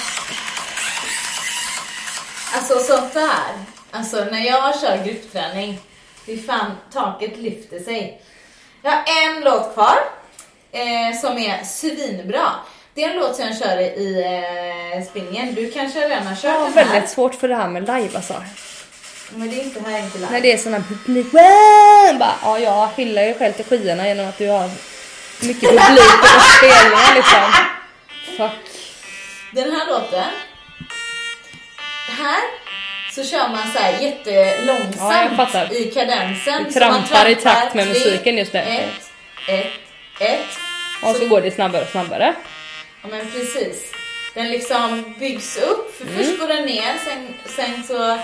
[2.55, 3.65] Alltså sånt där.
[3.91, 5.79] Alltså när jag kör gruppträning.
[6.25, 8.21] Fy fan, taket lyfter sig.
[8.81, 9.97] Jag har en låt kvar.
[10.71, 12.51] Eh, som är svinbra.
[12.93, 14.23] Det är en låt som jag kör i
[14.95, 15.55] eh, spinningen.
[15.55, 16.85] Du kanske redan har kört har den här?
[16.85, 18.43] väldigt svårt för det här med live alltså.
[19.29, 20.31] Men det är inte här inte live.
[20.31, 21.31] När det är sån här publik.
[21.31, 24.69] Bara, ja, jag hyllar ju själv till skyarna genom att du har
[25.41, 27.53] mycket publik på spelningar liksom.
[28.37, 28.74] Fuck.
[29.55, 30.23] Den här låten.
[32.07, 32.41] Här
[33.11, 36.63] så kör man så här jättelångsamt Ja, i kadensen.
[36.63, 38.59] Du Så man trampar i takt med musiken just nu.
[38.59, 39.11] Ett,
[39.47, 39.71] ett,
[40.19, 40.47] ett.
[41.03, 42.35] Och så går det snabbare och snabbare.
[43.01, 43.91] Ja men precis.
[44.33, 45.97] Den liksom byggs upp.
[45.97, 46.17] För Mm.
[46.17, 48.17] först går den ner, sen, sen så...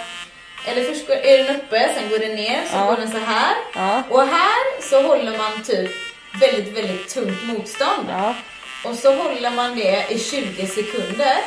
[0.66, 2.86] Eller först går, är den uppe, sen går den ner, så Ja.
[2.86, 3.54] går den så här.
[3.76, 4.04] Ja.
[4.10, 5.92] Och här så håller man typ
[6.42, 8.08] väldigt, väldigt tungt motstånd.
[8.10, 8.36] Ja.
[8.84, 11.38] Och så håller man det i 20 sekunder.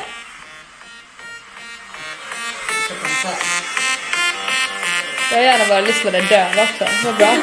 [5.31, 6.85] Jag har gärna våra lyssnare döva också.
[7.05, 7.35] Vad bra.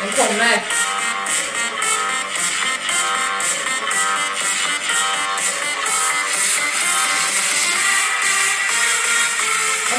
[0.00, 0.62] Den kommer.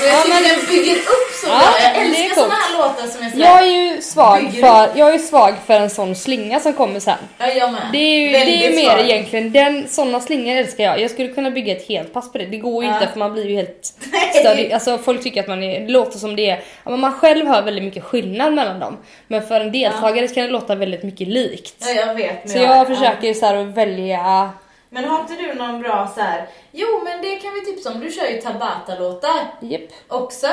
[0.02, 1.94] Jag Ja, tycker den bygger upp så Ja, bra.
[1.94, 5.18] Jag älskar såna här låtar som är så Jag är ju svag för, jag är
[5.18, 7.18] svag för en sån slinga som kommer sen.
[7.38, 7.82] Ja, jag med.
[7.92, 9.10] Det är ju Väldigt det är mer svag.
[9.10, 11.00] egentligen, den, såna slingor älskar jag.
[11.00, 12.46] Jag skulle kunna bygga ett helt pass på det.
[12.46, 12.96] Det går ju Ja.
[12.96, 14.30] inte för man blir ju helt Nej.
[14.34, 14.72] störig.
[14.74, 17.48] Alltså folk tycker att man är, det låter som det är, ja, men man själv
[17.48, 18.98] hör väldigt mycket skillnad mellan dem.
[19.28, 21.76] Men för en deltagare kan det låta väldigt mycket likt.
[21.80, 22.50] Ja, jag vet.
[22.50, 24.50] Så jag försöker så här att välja,
[24.90, 26.48] Men har inte du någon bra så här?
[26.72, 28.00] Jo, men det kan vi tipsa om.
[28.00, 29.82] Du kör ju Tabata-låtar japp.
[30.08, 30.48] också.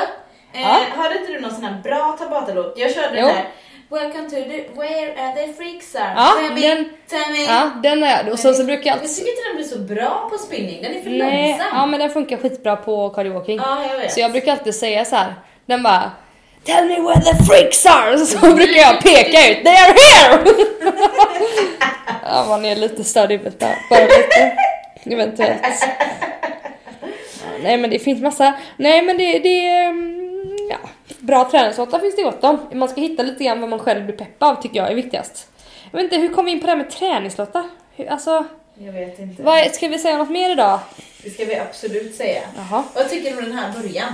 [0.53, 0.79] Eh, Ja.
[0.95, 2.73] Hörde inte du någon sån här bra Tabata-låt?
[2.77, 3.25] Jag körde Jo.
[3.27, 3.45] den här.
[3.89, 6.13] Welcome to the, where are the freaks are?
[6.15, 6.85] Ja, me, den-
[7.33, 7.43] me.
[7.47, 8.33] Ja, den är jag.
[8.33, 9.15] Och sen så brukar jag Jag alltid...
[9.15, 11.67] tycker inte den blir så bra på spinning, den är för Nej, långsam.
[11.73, 13.51] ja men den funkar skitbra på karaoke.
[13.53, 14.11] Ja, jag vet.
[14.13, 15.33] Så jag brukar alltid säga så här.
[15.65, 16.11] Den bara
[16.65, 18.17] Tell me where the freaks are!
[18.17, 20.43] Så brukar jag peka ut, they are here!
[22.25, 24.57] ja man är lite störd i huvudet där, bara lite.
[25.03, 25.61] Eventuellt.
[27.63, 30.20] Nej men det finns massa, nej men det, det mm,
[30.71, 32.59] ja, bra träningslåtar finns det gott om.
[32.73, 35.47] Man ska hitta lite grann vad man själv blir pepp av tycker jag är viktigast.
[35.91, 37.69] Jag vet inte, hur kom vi in på det här med träningslåtar?
[37.95, 38.45] Hur, alltså,
[38.77, 39.43] Jag vet inte.
[39.43, 40.79] vad, ska vi säga något mer idag?
[41.23, 42.41] Det ska vi absolut säga.
[42.55, 42.83] Jaha.
[42.95, 44.13] Vad tycker du om den här början?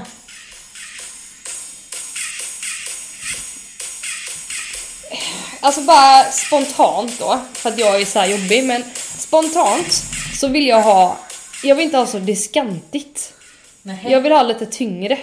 [5.60, 8.84] Alltså bara spontant då, för att jag är så jobbig, men
[9.18, 9.93] spontant
[10.34, 11.18] så vill jag ha,
[11.64, 13.34] jag vill inte ha så diskantigt.
[13.82, 14.05] Nej.
[14.10, 15.18] Jag vill ha lite tyngre.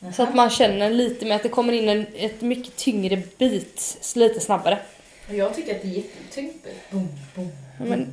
[0.00, 0.28] Så Jaha.
[0.28, 4.40] att man känner lite med att det kommer in en, ett mycket tyngre bit lite
[4.40, 4.78] snabbare.
[5.30, 6.66] Jag tycker att det är jättetyngt.
[6.90, 7.52] Boom, boom.
[7.78, 8.12] Ja, Men...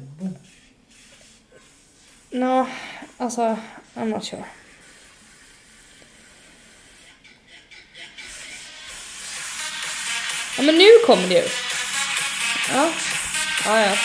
[2.30, 2.68] Nå,
[3.18, 3.58] alltså,
[3.94, 4.44] I'm not sure.
[10.58, 11.48] Ja men nu kommer det ju.
[12.74, 12.90] Ja.
[13.66, 13.98] Ja, ja.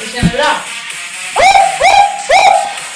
[0.00, 0.56] Det känner bra.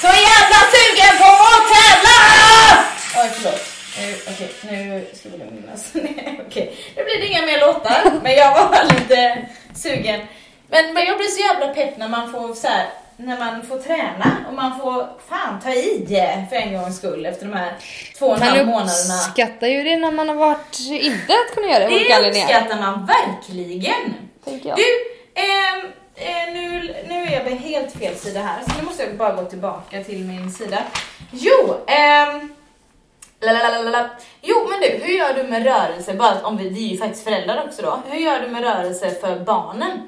[0.01, 2.85] Så jävla sugen på att tävla!
[3.22, 3.74] Oj, förlåt.
[3.99, 5.92] Nu, okej, nu ska vi lugna oss.
[6.47, 10.20] Okej, nu blir det inga mer låtar, men jag var lite sugen.
[10.68, 12.86] Men, men jag blir så jävla pepp när man får så här,
[13.16, 16.07] när man får träna och man får fan ta i
[16.51, 17.72] för en gångs skull efter de här
[18.18, 19.14] två och en halv Man månaderna.
[19.14, 23.07] uppskattar ju det när man har varit inte att kunna göra det Det uppskattar man
[23.07, 24.14] verkligen.
[24.45, 24.78] Tänker jag.
[24.78, 24.84] Du,
[25.42, 29.16] ehm, eh, nu, nu är jag på helt fel sida här, så nu måste jag
[29.16, 30.78] bara gå tillbaka till min sida.
[31.30, 32.55] Jo, ehm,
[33.53, 34.11] lalalala.
[34.42, 36.14] Jo, men du, hur gör du med rörelse?
[36.14, 37.99] Bara om vi, vi är ju faktiskt föräldrar också då.
[38.11, 40.01] Hur gör du med rörelse för barnen?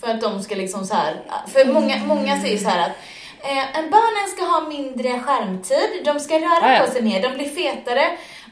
[0.00, 1.14] För att de ska liksom så här,
[1.46, 2.96] för många, många säger så här att
[3.44, 6.84] eh, en barnen ska ha mindre skärmtid, de ska röra Ah, ja.
[6.86, 8.04] på sig mer, de blir fetare.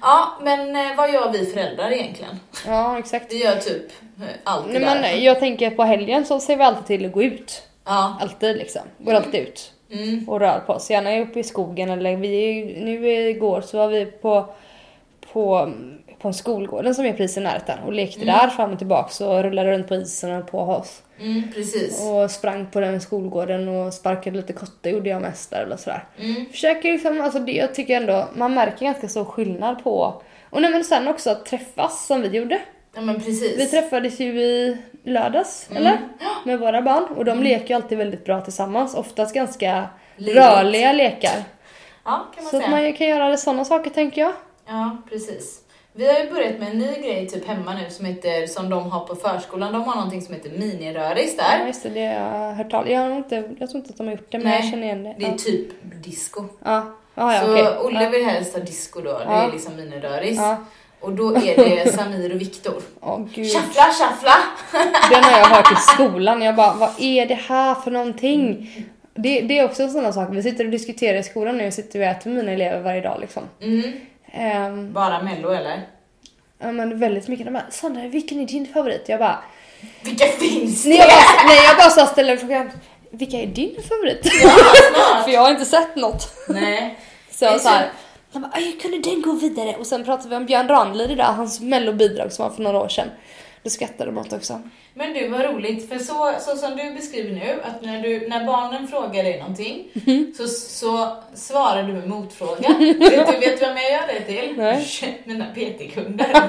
[0.02, 2.40] Ja, men eh, vad gör vi föräldrar egentligen?
[2.66, 3.32] Ja, exakt.
[3.32, 5.00] Vi gör typ eh, allt det Nej, där.
[5.00, 7.62] men jag tänker på helgen så ser vi alltid till att gå ut.
[7.84, 8.16] Ja.
[8.20, 8.82] Alltid liksom.
[8.98, 9.72] Går alltid ut.
[9.90, 10.28] Mm.
[10.28, 10.90] och rör på oss.
[10.90, 14.48] Gärna uppe i skogen eller vi är nu igår så var vi på,
[15.32, 15.72] på,
[16.18, 19.42] på en skolgården som är precis i närheten och lekte där fram och tillbaka och
[19.42, 21.02] rullade runt på isen och på oss.
[21.20, 21.42] Mm.
[22.12, 26.04] Och sprang på den skolgården och sparkade lite kotte gjorde jag mest där eller sådär.
[26.18, 26.46] Mm.
[26.50, 30.70] Försöker liksom, alltså det jag tycker ändå, man märker ganska stor skillnad på och nej,
[30.70, 32.60] men sen också att träffas som vi gjorde.
[32.94, 33.58] Ja men precis.
[33.58, 34.76] Vi träffades ju i
[35.06, 35.98] lördags, eller?
[36.44, 38.94] Med våra barn och de leker ju alltid väldigt bra tillsammans.
[38.94, 39.84] Oftast ganska
[40.16, 40.36] Livet.
[40.44, 41.42] rörliga lekar.
[42.04, 42.76] Ja, kan man Så att säga.
[42.82, 44.32] man kan göra sådana saker tänker jag.
[44.68, 45.62] Ja, precis.
[45.92, 48.90] Vi har ju börjat med en ny grej typ hemma nu som heter, som de
[48.90, 49.72] har på förskolan.
[49.72, 51.66] De har någonting som heter miniröris Ja där.
[51.66, 54.06] just det, det har jag hört talas jag, har inte, jag tror inte att de
[54.06, 55.14] har gjort det men Nej, jag känner igen det.
[55.18, 55.68] Det är Ja, typ
[56.04, 56.44] disco.
[56.64, 56.82] ja,
[57.14, 57.66] ja, ja så okej.
[57.84, 58.10] Olle Ja.
[58.10, 59.42] vill helst ha disco då, det Ja.
[59.48, 60.38] är liksom miniröris.
[61.06, 62.82] Och då är det Samir och Viktor.
[63.34, 63.52] Gud.
[63.52, 64.36] Shuffla, shuffla!
[65.10, 66.42] Den har jag hört i skolan.
[66.42, 68.70] Jag bara, vad är det här för någonting?
[69.14, 70.28] Det, det är också en sån sak.
[70.32, 71.70] Vi sitter och diskuterar i skolan nu.
[71.70, 73.42] Sitter vi och äter med mina elever varje dag liksom.
[73.62, 73.92] Mm.
[74.32, 75.80] Ehm, Bara mello eller?
[76.58, 77.46] ja men väldigt mycket.
[77.46, 79.04] De bara, Sandra vilken är din favorit?
[79.08, 79.38] Jag bara,
[80.02, 80.88] Vilka finns det?
[80.88, 82.70] nej jag bara, nej, jag bara så ställer frågan.
[83.10, 84.30] Vilka är din favorit?
[84.42, 84.50] Ja.
[85.24, 86.28] För jag har inte sett något.
[86.48, 86.98] Nej.
[87.30, 87.88] Så jag så här,
[88.42, 89.76] han bara, "Aj, kunde den gå vidare?
[89.76, 92.88] Och sen pratade vi om Björn Ranelid idag, hans mellobidrag som var för några år
[92.88, 93.08] sedan.
[93.62, 94.60] Då skrattade de åt också.
[94.94, 98.44] Men du, vad roligt, för så, så som du beskriver nu, att när, du, när
[98.46, 100.32] barnen frågar dig någonting, Mhm.
[100.36, 102.68] så, så svarar du med motfråga.
[102.78, 104.54] vet du vet vem jag gör det till?
[104.56, 104.86] Nej.
[105.24, 106.26] Mina PT-kunder.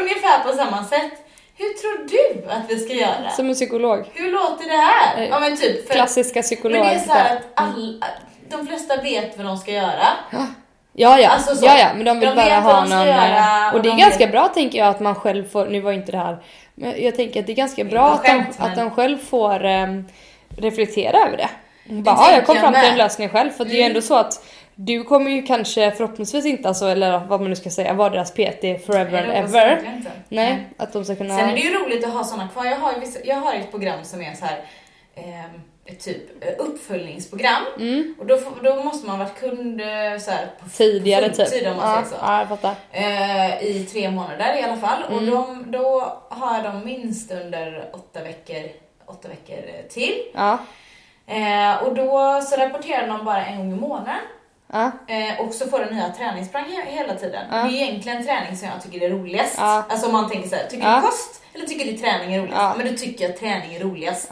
[0.00, 1.12] Ungefär på samma sätt.
[1.56, 3.30] Hur tror du att vi ska göra?
[3.36, 4.10] Som en psykolog.
[4.14, 5.26] Hur låter det här?
[5.30, 5.86] Ja men typ.
[5.86, 6.80] För, Klassiska psykolog.
[6.80, 8.06] men det är så här att alla,
[8.50, 10.06] de flesta vet vad de ska göra.
[10.92, 11.28] Ja, ja.
[11.28, 11.66] Alltså så.
[11.66, 13.06] ja, ja, men de vill De bara ha någon...
[13.06, 15.66] göra eh, och det är de ganska vet- bra tänker jag att man själv får,
[15.66, 16.38] nu var inte det här,
[16.74, 19.18] men jag tänker att det är ganska bra var att de, men- att de själv
[19.18, 20.04] får em,
[20.56, 21.48] reflektera över det.
[22.02, 23.90] Bara, ja, jag kom fram till en lösning själv för det är ju Mm.
[23.90, 24.44] ändå så att
[24.74, 28.30] du kommer ju kanske förhoppningsvis inte alltså, eller vad man nu ska säga, vara deras
[28.32, 29.76] PT forever Nej, and ever.
[29.96, 30.10] inte.
[30.28, 31.38] Nej, att de ska kunna...
[31.38, 32.64] Sen är det ju roligt att ha såna kvar.
[32.64, 34.58] Jag har, vissa, jag har ett program som är så här
[35.14, 35.24] ett
[35.98, 37.62] typ eh, uppföljningsprogram.
[37.78, 38.14] Mm.
[38.18, 39.86] Och då, då måste man ha varit kund eh,
[40.20, 41.36] så här, på Tidigare typ.
[41.36, 42.62] fulltid om man ja, säger så.
[42.62, 42.74] ja.
[42.92, 45.02] Eh, I tre månader i alla fall.
[45.02, 45.30] Och Mm.
[45.30, 48.70] de, då har dem minst under åtta veckor,
[49.06, 50.22] åtta veckor till.
[50.34, 50.58] Ja,
[51.26, 54.20] Eh, och då så rapporterar de bara en gång i månaden.
[54.72, 57.46] ja, Eh, och så får du nya träningsprogram he- hela tiden.
[57.50, 57.56] Ja.
[57.56, 59.54] Det är egentligen träning som jag tycker är roligast.
[59.58, 59.84] Ja.
[59.88, 62.76] Alltså om man tänker så här, tycker du kost eller tycker du träning är roligast?
[62.78, 64.28] Men du tycker att träning är roligast.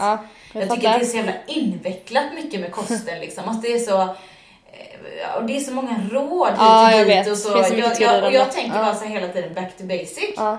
[0.53, 0.61] Ja.
[0.61, 3.44] jag tycker att det är så jävla invecklat mycket med kosten liksom.
[3.49, 4.09] Alltså det är så eh,
[5.22, 7.64] ja, och det är så många råd hit Ja, och dit och så.
[7.64, 8.84] Så jag, jag, och jag tänker Ja.
[8.84, 10.34] bara så hela tiden back to basic.
[10.36, 10.59] Ja.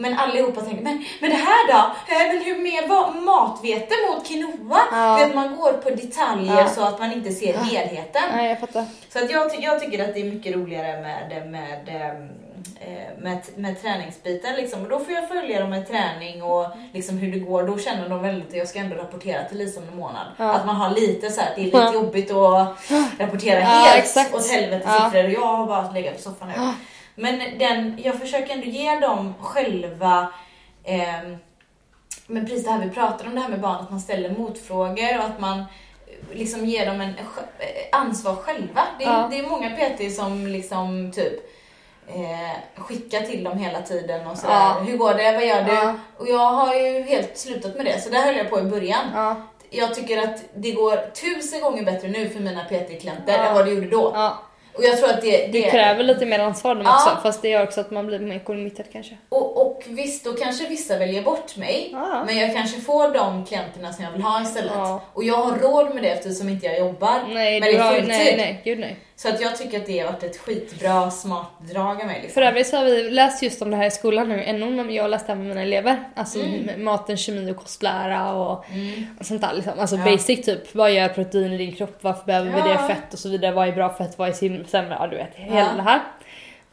[0.00, 1.90] Men allihopa tänker, men, men det här då?
[2.08, 4.78] Men hur med va- matvete mot quinoa?
[4.92, 5.16] Ja.
[5.18, 6.68] För att man går på detaljer Ja.
[6.68, 8.22] så att man inte ser helheten.
[8.36, 8.84] Nej, jag fattar.
[9.12, 12.28] Så att jag, jag tycker att det är mycket roligare med, med, ehm, eh,
[13.18, 14.54] med, med träningsbiten.
[14.56, 14.82] Liksom.
[14.82, 17.62] Och då får jag följa dem med träning och liksom hur det går.
[17.62, 20.26] Då känner de väldigt att jag ska ändå rapportera till Lisa om en månad.
[20.36, 20.52] Ja.
[20.54, 21.94] Att man har lite så här, det är lite Ja.
[21.94, 22.76] jobbigt att
[23.18, 24.34] rapportera Ja, helt exakt.
[24.34, 25.04] åt helvete Ja.
[25.10, 26.72] siffror och jag har bara legat på soffan nu.
[27.14, 30.32] Men den, jag försöker ändå ge dem själva
[30.84, 31.36] ehm,
[32.26, 35.18] men precis det här vi pratar om, det här med barn, att man ställer motfrågor
[35.18, 35.64] och att man eh,
[36.38, 37.24] liksom ger dem en eh,
[37.92, 38.80] ansvar själva.
[38.98, 41.32] Det är, det är många PT som liksom typ
[42.08, 44.54] eh, skickar till dem hela tiden och sådär.
[44.54, 44.76] Ja.
[44.86, 45.32] Hur går det?
[45.32, 45.72] Vad gör du?
[45.72, 45.94] Ja.
[46.16, 49.04] Och jag har ju helt slutat med det, så där höll jag på i början.
[49.14, 49.36] Ja,
[49.70, 53.70] Jag tycker att det går tusen gånger bättre nu för mina PT-klienter än vad det
[53.70, 54.32] gjorde då.
[54.74, 56.94] Och jag tror att det, Det kräver lite mer ansvar Ja.
[56.94, 59.16] också, fast det gör också att man blir mer committed kanske.
[59.28, 61.88] Och, och visst, då kanske vissa väljer bort mig.
[61.92, 62.24] Ja.
[62.26, 64.72] Men jag kanske får de klienterna som jag vill ha istället.
[64.74, 65.00] Ja.
[65.12, 67.14] Och jag har råd med det eftersom inte jag jobbar.
[67.28, 68.08] Nej, men du det är har, fulltid.
[68.08, 68.96] nej, nej, gud nej.
[69.20, 72.20] Så att jag tycker att det har varit ett skitbra, smart drag av mig.
[72.22, 72.34] Liksom.
[72.34, 74.94] För övrigt så har vi läst just om det här i skolan nu, NO, men
[74.94, 76.04] jag det här med mina elever.
[76.14, 76.84] Alltså Mm.
[76.84, 79.06] maten, kemi och kostlära och, Mm.
[79.20, 79.72] och sånt där liksom.
[79.78, 80.04] Alltså Ja.
[80.04, 82.66] basic typ, vad gör protein i din kropp, varför behöver vi Ja.
[82.82, 85.34] det, fett och så vidare, vad är bra fett, vad är sämre, ja du vet,
[85.34, 85.72] hela Ja.
[85.76, 86.00] det här.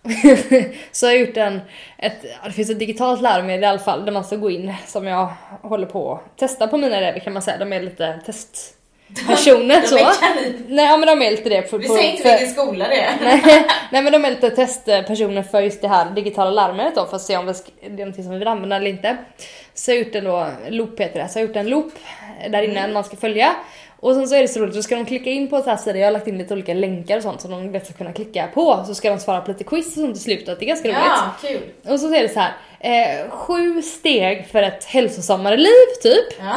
[0.91, 1.61] så jag har gjort en,
[1.97, 5.07] ett, det finns ett digitalt läromedel i alla fall där man ska gå in som
[5.07, 5.29] jag
[5.61, 8.19] håller på att testa på mina elever kan man säga, de är lite
[9.15, 9.95] testpersoner De så.
[10.67, 11.61] Nej ja, men de är lite det.
[11.61, 13.13] På, Vi säger inte för- vilken skola det är.
[13.23, 17.15] nej, nej men de är lite testpersoner för just det här digitala larmet då för
[17.15, 17.53] att se om det
[17.85, 19.17] är någonting som vi vill använda eller inte.
[19.73, 21.93] Så jag har gjort en då, loop heter det, så jag har gjort en loop
[22.49, 22.93] där inne Mm.
[22.93, 23.55] man ska följa.
[23.99, 25.77] Och sen så är det så roligt, då ska de klicka in på så här
[25.77, 28.13] sidor, jag har lagt in lite olika länkar och sånt som de lätt ska kunna
[28.13, 28.83] klicka på.
[28.87, 30.97] Så ska de svara på lite quiz och sånt i slutet, det är ganska roligt.
[31.05, 31.91] Ja, kul.
[31.93, 36.25] Och så är det så här, eh, sju steg för ett hälsosammare liv typ.
[36.39, 36.55] Ja.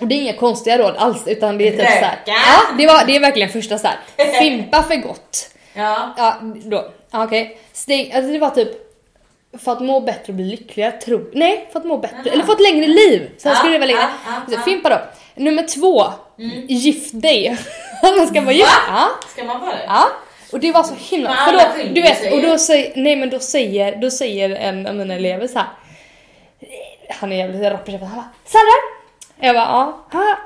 [0.00, 2.18] Och det är inga konstiga råd alls utan det är typ såhär.
[2.26, 3.98] Ja, det, var, det är verkligen första såhär.
[4.38, 5.50] Fimpa för gott.
[5.74, 6.14] ja.
[6.16, 6.90] Ja, då.
[7.12, 7.58] Okej.
[7.72, 8.68] Steg, alltså det var typ
[9.58, 11.30] för att må bättre och bli lyckligare, tro...
[11.32, 12.16] Nej, för att må bättre.
[12.24, 12.32] Jaha.
[12.32, 13.30] Eller få ett längre liv.
[13.38, 14.00] Sen Ja, skulle det vara längre.
[14.26, 14.62] ja, ja, Så.
[14.62, 14.98] Fimpa då.
[15.34, 16.04] Nummer två.
[16.38, 16.66] Mm.
[16.68, 17.56] Gift dig.
[18.18, 18.68] man ska vara gift.
[18.88, 19.08] Ja.
[19.32, 19.82] Ska man vara det?
[19.86, 20.08] Ja.
[20.52, 21.36] Och det var så himla...
[21.36, 24.94] För då, du vet, och då säger, nej men då säger, då säger en av
[24.94, 25.68] mina elever så här.
[27.10, 28.08] Han är jävligt rapp i käften.
[28.08, 28.99] Han bara Sandra!
[29.40, 30.06] Jag bara ja.
[30.12, 30.38] Bara,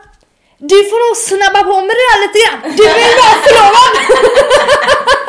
[0.58, 2.60] Du får nog snabba på med det där lite grann.
[2.78, 3.94] Du vill vara förlovad!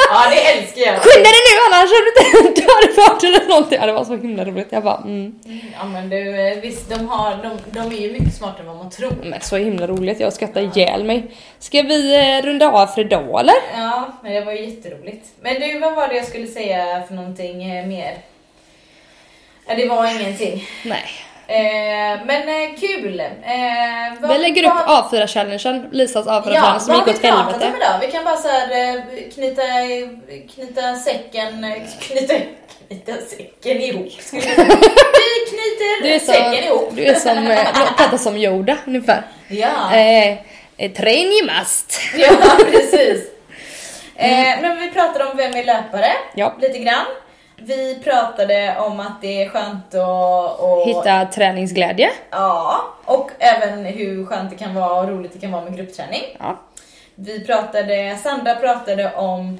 [0.09, 0.95] Ja, det älskar jag.
[1.01, 2.11] Skynda dig nu annars hade
[2.41, 2.61] du inte,
[2.97, 3.77] varit eller någonting.
[3.81, 4.67] Ja, det var så himla roligt.
[4.69, 5.39] Jag bara mm.
[5.79, 8.77] Ja men du, eh, visst de, har, de, de är ju mycket smartare än vad
[8.77, 9.13] man tror.
[9.23, 11.23] Men så himla roligt, jag skrattar ihjäl mig.
[11.59, 13.55] Ska vi eh, runda av för idag eller?
[13.77, 15.25] Ja, men det var ju jätteroligt.
[15.41, 18.17] Men du, vad var det jag skulle säga för någonting eh, mer?
[19.67, 20.67] Ja, det var ingenting.
[20.83, 21.05] Nej.
[21.47, 23.19] Eh, men eh, kul!
[23.19, 23.25] Eh,
[24.21, 27.45] vad- Vi lägger upp vad- A4-challengen, Lisas A4-challenge Ja, som gick har åt vi pratat
[27.45, 27.65] helvete.
[27.67, 27.99] om idag?
[28.01, 29.01] Vi kan bara så här, eh,
[29.33, 29.61] knyta,
[30.55, 31.65] knyta säcken,
[32.01, 32.33] knyta,
[32.87, 34.07] knyta säcken ihop.
[34.31, 34.41] Vi
[35.49, 36.89] knyter Du är, säcken så, ihop.
[36.95, 39.23] du är som, eh, pratar som Yoda ungefär.
[39.47, 39.95] Ja.
[39.95, 41.99] Eh, train you must.
[42.17, 42.29] Ja,
[42.71, 43.23] precis.
[44.17, 46.55] Eh, men vi pratade om vem är löpare, Ja.
[46.61, 47.05] lite grann.
[47.57, 50.61] Vi pratade om att det är skönt att...
[50.61, 52.09] att Hitta träningsglädje.
[52.31, 56.21] Ja, och även hur skönt det kan vara och roligt det kan vara med gruppträning.
[56.39, 56.59] Ja.
[57.15, 59.59] Vi pratade, Sandra pratade om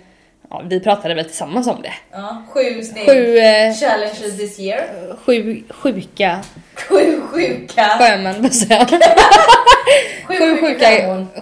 [0.49, 1.93] ja, vi pratade väl tillsammans om det.
[2.11, 4.83] ja, sju steg Sju, eh, challenges this year.
[5.25, 6.39] sju sjuka
[6.75, 8.87] Sju sjuka, sjömän, jag?
[10.27, 10.87] sju Sju sjuka,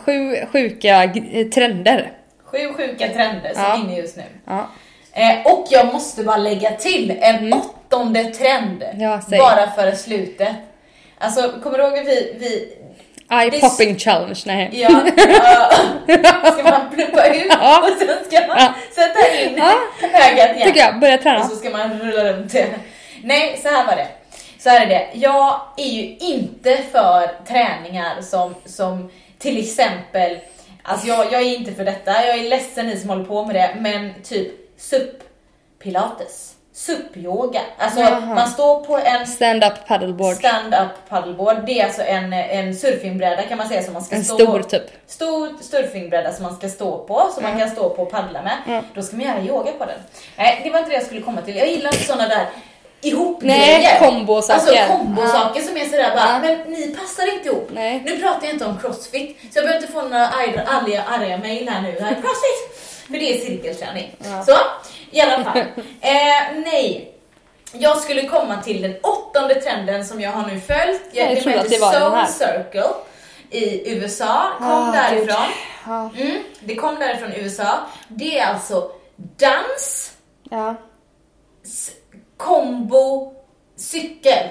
[0.05, 1.13] sju sjuka
[1.53, 2.11] trender.
[2.45, 3.73] sju sjuka trender som Ja.
[3.73, 4.23] är inne just nu.
[4.45, 4.67] Ja.
[5.13, 8.83] Eh, och jag måste bara lägga till en åttonde trend.
[8.83, 9.01] Mm.
[9.01, 10.55] Ja, bara för slutet.
[11.17, 12.77] Alltså, kommer du ihåg att vi, vi
[13.31, 14.69] Eye popping challenge, nej.
[14.73, 14.89] Ja,
[15.27, 16.51] ja.
[16.51, 17.79] ska man pluppa ut Ja.
[17.81, 18.73] och sen ska man Ja.
[18.95, 19.73] sätta in Ja.
[20.13, 20.67] ögat igen.
[20.67, 21.47] Tycker jag, börja Och träna.
[21.47, 22.67] så ska man rulla runt det.
[23.23, 24.07] Nej, så här var det.
[24.59, 25.07] Så här är det.
[25.13, 30.37] Jag är ju inte för träningar som, som till exempel,
[30.83, 33.55] alltså jag, jag är inte för detta, jag är ledsen ni som håller på med
[33.55, 34.51] det, men typ
[34.89, 35.23] SUP
[35.79, 37.61] pilates, SUP-yoga.
[37.77, 38.19] Alltså Jaha.
[38.19, 40.35] man står på en Stand up paddleboard.
[40.35, 41.65] stand-up paddleboard.
[41.65, 44.61] Det är alltså en, en surfingbräda kan man säga som man ska En stå stor
[44.61, 44.83] typ.
[45.07, 48.57] Stor surfingbräda som man ska stå på, som man kan stå på och paddla med.
[48.67, 48.83] Mm.
[48.95, 49.99] Då ska man göra yoga på den.
[50.37, 51.55] Nej, det var inte det jag skulle komma till.
[51.55, 52.45] Jag gillar inte såna där
[53.01, 54.59] ihop Nej, kombosaker.
[54.59, 56.39] Alltså kombosaker som är sådär bara, Ja.
[56.41, 57.69] men ni passar inte ihop.
[57.73, 58.01] Nej.
[58.05, 61.37] Nu pratar jag inte om crossfit, så jag behöver inte få några arga, arga, arga
[61.37, 61.87] mejl här nu.
[61.99, 62.79] Här, crossfit!
[63.07, 64.15] För det är cirkelträning.
[64.23, 64.43] Ja.
[64.43, 64.57] Så,
[65.11, 65.57] i alla fall.
[66.01, 67.09] eh, nej.
[67.73, 71.01] Jag skulle komma till den åttonde trenden som jag har nu följt.
[71.11, 72.27] Jag det trodde att det var den Soul här.
[72.27, 72.89] Circle
[73.49, 74.47] i USA.
[74.57, 75.45] Kom Ah, därifrån.
[75.85, 76.09] Ja.
[76.17, 77.79] Mm, det kom därifrån USA.
[78.07, 80.13] Det är alltså dans,
[80.49, 80.75] ja.
[82.37, 83.33] kombo,
[83.75, 84.49] cykel.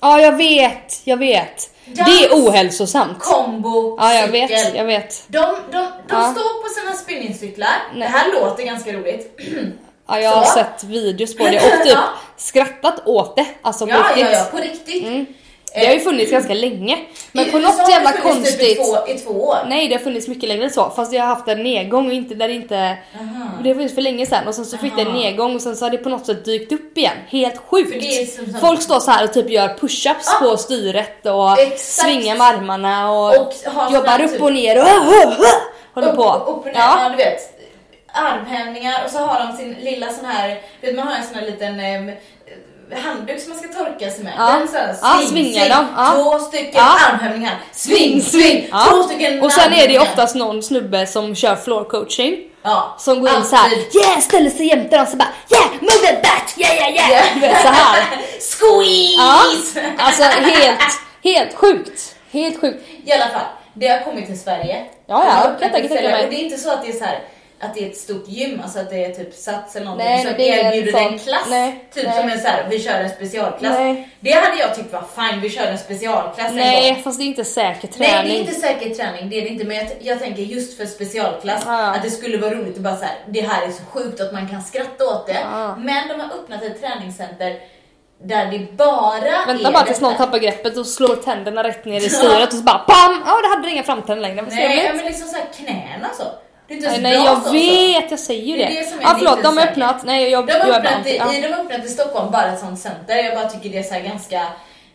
[0.00, 1.70] Ja, jag vet, jag vet.
[1.94, 2.48] Det är Dans.
[2.48, 3.18] ohälsosamt.
[3.18, 4.48] Kombo, Ja, jag cykel.
[4.48, 5.24] vet, jag vet.
[5.28, 6.32] De, de, de Ja.
[6.32, 7.72] står på sina spinningcyklar.
[7.94, 9.40] Det här låter ganska roligt.
[10.12, 10.52] Ja, jag har Så.
[10.52, 12.02] sett videos på det och typ Ja.
[12.36, 13.46] skrattat åt det.
[13.62, 14.32] Alltså på Ja, ja, riktigt.
[14.38, 15.28] ja, på riktigt.
[15.74, 16.98] Det har ju funnits ganska länge.
[17.32, 18.60] Men I på USA något jävla funnits konstigt...
[18.60, 19.56] Typ i, två, I två år.
[19.68, 20.90] Nej, det har funnits mycket längre än så.
[20.90, 22.76] Fast jag har haft en nedgång och inte där det inte...
[22.76, 23.50] Aha.
[23.62, 25.76] Det har funnits för länge sedan och sen så fick det en nedgång och sen
[25.76, 27.16] så har det på något sätt dykt upp igen.
[27.28, 28.04] Helt sjukt.
[28.36, 30.46] Som sån- Folk står så här och typ gör push-ups Ja.
[30.50, 31.80] på styret och Exakt.
[31.80, 33.52] svingar med armarna och, Och
[33.92, 34.86] jobbar upp typ- och ner och
[35.94, 36.32] håller upp, på.
[36.34, 37.08] Upp, och ner, ja.
[37.10, 37.56] du vet.
[38.12, 41.46] Armhävningar och så har de sin lilla sån här, vet man har en sån här
[41.46, 42.10] liten em,
[42.98, 44.32] handduk som man ska torka sig med.
[44.38, 44.46] Ja.
[44.58, 45.68] Den så här, Ja, sving, sving.
[45.68, 45.86] de.
[45.96, 46.12] Ja.
[46.14, 46.96] Två stycken Ja.
[47.12, 47.60] armhävningar.
[47.72, 48.68] Sving, sving.
[48.70, 48.86] Ja.
[48.90, 52.36] Två stycken Och sen är det oftast någon snubbe som kör floor coaching.
[52.62, 52.96] ja.
[52.98, 54.02] Som går in så här, Alltid.
[54.02, 57.10] yeah, ställer sig jämte dem så bara yeah, move that back, yeah yeah yeah.
[57.10, 57.34] Yeah.
[57.34, 58.02] Du vet så här.
[58.40, 59.80] Squeeze!
[59.98, 60.80] Ja, alltså helt,
[61.24, 62.14] helt sjukt.
[62.32, 62.84] Helt sjukt.
[63.04, 64.76] I alla fall, det har kommit till Sverige.
[65.06, 66.24] Ja, ja, har kan jag tänka mig.
[66.24, 67.18] Och det är inte så att det är så här
[67.60, 70.22] att det är ett stort gym, alltså att det är typ Sats eller någonting Nej,
[70.24, 71.46] som en erbjuder sån- en klass.
[71.50, 72.16] nej, typ nej.
[72.20, 73.76] som en så här, vi kör en specialklass.
[74.20, 76.56] Det hade jag tyckt var fine, vi kör en specialklass en gång.
[76.56, 78.12] Nej, fast det är inte säker träning.
[78.14, 79.64] Nej, det är inte säker träning, det är det inte.
[79.64, 81.94] Men jag, jag tänker just för specialklass, Ja.
[81.94, 84.32] att det skulle vara roligt att bara så här, det här är så sjukt att
[84.32, 85.38] man kan skratta åt det.
[85.52, 85.76] Ja.
[85.76, 87.58] Men de har öppnat ett träningscenter
[88.22, 92.10] där det bara Vänta bara tills någon tappar greppet och slår tänderna rätt ner i
[92.10, 93.22] styret och så bara BAM!
[93.26, 94.44] Ja, det hade inga framtänder längre.
[94.50, 96.24] Nej, men liksom såhär knäna så.
[96.70, 98.68] Det är inte Nej, nej jag så, vet, jag säger ju Det det.
[98.74, 101.34] det ja förlåt, de har öppnat, nej jag, De har öppnat, i, ja.
[101.34, 103.16] i, de har öppnat i Stockholm bara ett sånt center.
[103.16, 104.46] Jag bara tycker det är så här ganska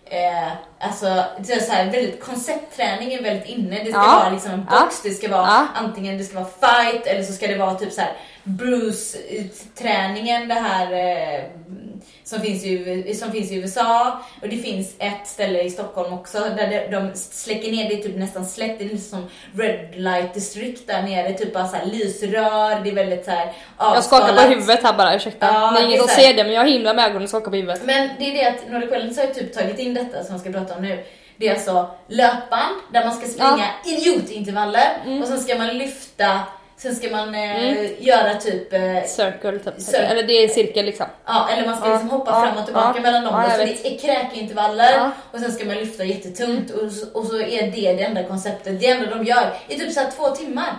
[0.10, 0.48] Eh,
[0.80, 3.84] alltså, det är så här, väldigt, konceptträning är väldigt inne.
[3.84, 4.20] Det ska Ja.
[4.24, 5.68] vara liksom en box, det ska vara Ja.
[5.76, 8.12] antingen det ska vara fight eller så ska det vara typ så här
[8.44, 11.40] Bruce-träningen, det här eh,
[12.26, 14.20] som, finns i, som finns i USA.
[14.42, 18.04] Och det finns ett ställe i Stockholm också där de, de släcker ner, det är
[18.04, 21.34] typ nästan släckt, det är lite som Red Light District där nere.
[21.34, 24.52] Typ bara så här lysrör, det är väldigt så här Jag skakar på avskalat.
[24.52, 25.46] huvudet här bara, ursäkta.
[25.46, 27.82] Ja, det ingen som ser det men jag himlar med ögonen och skakar på huvudet.
[27.86, 30.42] Men det är det att Nordic Wellness har ju typ tagit in detta som jag
[30.42, 31.04] ska prata om nu.
[31.38, 34.88] Det är alltså löpband där man ska springa idiotintervaller
[35.22, 36.40] och sen ska man lyfta
[36.78, 37.88] sen ska man eh, Mm.
[38.00, 39.74] göra typ eh, Circle typ.
[39.82, 40.00] Circle.
[40.08, 41.06] Eller det är en cirkel liksom.
[41.26, 43.02] Ja, eller man ska liksom hoppa ja, fram och tillbaka ja.
[43.02, 43.44] mellan dem.
[43.44, 43.84] Ja, så vet.
[43.84, 47.94] det är kräkintervaller och sen ska man lyfta jättetungt och, så- och så är det
[47.94, 50.76] det enda konceptet, det enda de gör i typ så här två timmar.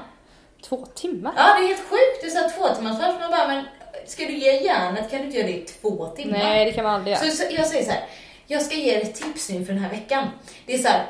[0.68, 1.32] Två timmar?
[1.36, 2.20] Ja, det är helt sjukt.
[2.20, 3.14] Det är så här två timmars pass.
[3.20, 3.64] Man bara, men
[4.06, 6.38] ska du ge järnet kan du inte göra det i två timmar.
[6.38, 7.24] Nej, det kan man aldrig göra.
[7.30, 8.00] Så, så jag säger så här,
[8.46, 10.28] jag ska ge er ett tips nu för den här veckan.
[10.66, 11.02] Det är så här,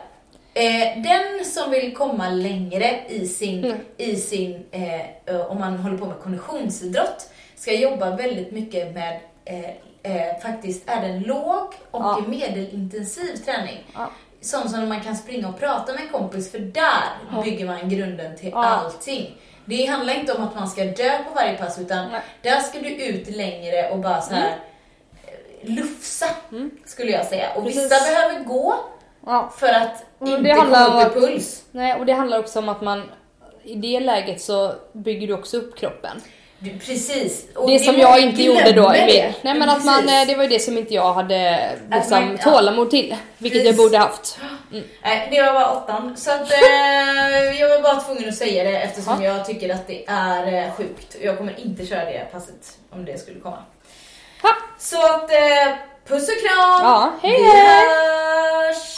[0.57, 3.78] eh, den som vill komma längre i sin, Mm.
[3.96, 5.00] i sin eh,
[5.34, 9.70] eh, om man håller på med konditionsidrott, ska jobba väldigt mycket med eh,
[10.02, 12.22] eh, faktiskt är den låg och Ja.
[12.26, 13.78] medelintensiv träning.
[13.94, 14.11] Ja.
[14.40, 17.02] Sånt som man kan springa och prata med en kompis för där
[17.32, 17.42] Ja.
[17.42, 18.64] bygger man grunden till Ja.
[18.64, 19.36] allting.
[19.64, 22.20] Det handlar inte om att man ska dö på varje pass utan Nej.
[22.42, 24.57] där ska du ut längre och bara så här
[25.26, 26.70] eh, lufsa Mm.
[26.84, 27.46] skulle jag säga.
[27.57, 27.84] Och Precis.
[27.84, 28.74] vissa behöver gå
[29.26, 29.52] Ja.
[29.58, 31.62] för att Och inte komma om upp i puls.
[31.70, 33.02] Nej, och det handlar också om att man
[33.64, 36.22] i det läget så bygger du också upp kroppen.
[36.58, 37.46] Du, precis.
[37.54, 39.34] Och det som jag inte gjorde då det.
[39.42, 42.38] Nej men att man, eh, det var ju det som inte jag hade liksom man-
[42.44, 42.50] ja.
[42.52, 43.16] tålamod till.
[43.38, 43.84] Vilket jag Precis.
[43.84, 44.38] borde haft.
[45.02, 46.16] Nej, det var bara åttan.
[46.16, 49.34] Så att eh, jag var bara tvungen att säga det eftersom Ja.
[49.36, 51.16] jag tycker att det är eh, sjukt.
[51.22, 53.58] Jag kommer inte köra det passet om det skulle komma.
[54.42, 54.50] Ha.
[54.78, 55.74] Så att eh,
[56.09, 56.82] Puss och kram!
[56.82, 57.42] Ja, hej!
[57.42, 57.42] hej!
[57.42, 57.90] Vi
[58.68, 58.96] hörs!